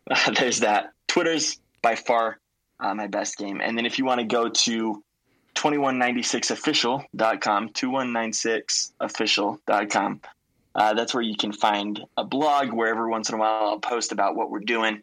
uh, 0.10 0.32
there's 0.40 0.62
that. 0.62 0.94
Twitter's 1.08 1.60
by 1.82 1.96
far 1.96 2.40
uh, 2.80 2.96
my 2.96 3.08
best 3.08 3.38
game, 3.38 3.60
and 3.62 3.78
then 3.78 3.86
if 3.86 4.00
you 4.00 4.06
want 4.06 4.22
to 4.22 4.26
go 4.26 4.48
to 4.50 5.04
2196official.com, 5.56 7.70
2196official.com. 7.70 10.22
Uh, 10.76 10.94
that's 10.94 11.12
where 11.12 11.24
you 11.24 11.36
can 11.36 11.52
find 11.52 12.06
a 12.18 12.24
blog 12.24 12.72
where 12.72 12.90
every 12.90 13.10
once 13.10 13.30
in 13.30 13.36
a 13.36 13.40
while 13.40 13.64
I'll 13.64 13.80
post 13.80 14.12
about 14.12 14.36
what 14.36 14.52
we're 14.52 14.60
doing 14.60 15.02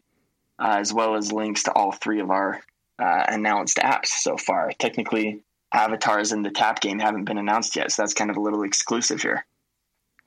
uh, 0.59 0.77
as 0.79 0.93
well 0.93 1.15
as 1.15 1.31
links 1.31 1.63
to 1.63 1.73
all 1.73 1.91
three 1.91 2.19
of 2.19 2.31
our 2.31 2.61
uh, 2.99 3.23
announced 3.27 3.77
apps 3.77 4.07
so 4.07 4.37
far. 4.37 4.71
Technically, 4.77 5.41
avatars 5.71 6.31
in 6.31 6.41
the 6.41 6.51
tap 6.51 6.79
game 6.81 6.99
haven't 6.99 7.25
been 7.25 7.37
announced 7.37 7.75
yet, 7.75 7.91
so 7.91 8.01
that's 8.01 8.13
kind 8.13 8.29
of 8.29 8.37
a 8.37 8.41
little 8.41 8.63
exclusive 8.63 9.21
here. 9.21 9.45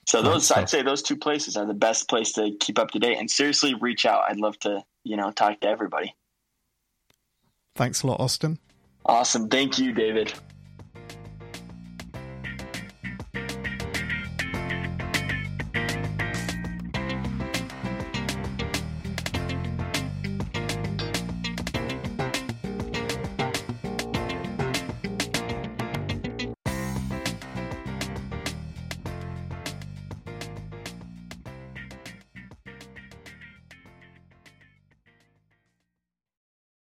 So 0.07 0.23
those, 0.23 0.51
I'd 0.51 0.71
say, 0.71 0.81
those 0.81 1.03
two 1.03 1.17
places 1.17 1.59
are 1.59 1.67
the 1.67 1.75
best 1.75 2.09
place 2.09 2.33
to 2.33 2.57
keep 2.59 2.79
up 2.79 2.93
to 2.93 2.99
date. 2.99 3.19
And 3.19 3.31
seriously, 3.31 3.75
reach 3.75 4.07
out. 4.07 4.23
I'd 4.27 4.38
love 4.38 4.59
to, 4.61 4.83
you 5.05 5.19
know, 5.19 5.31
talk 5.31 5.61
to 5.61 5.69
everybody. 5.69 6.14
Thanks 7.75 8.03
a 8.03 8.07
lot, 8.07 8.19
Austin. 8.19 8.59
Awesome. 9.05 9.49
Thank 9.49 9.79
you, 9.79 9.93
David. 9.93 10.33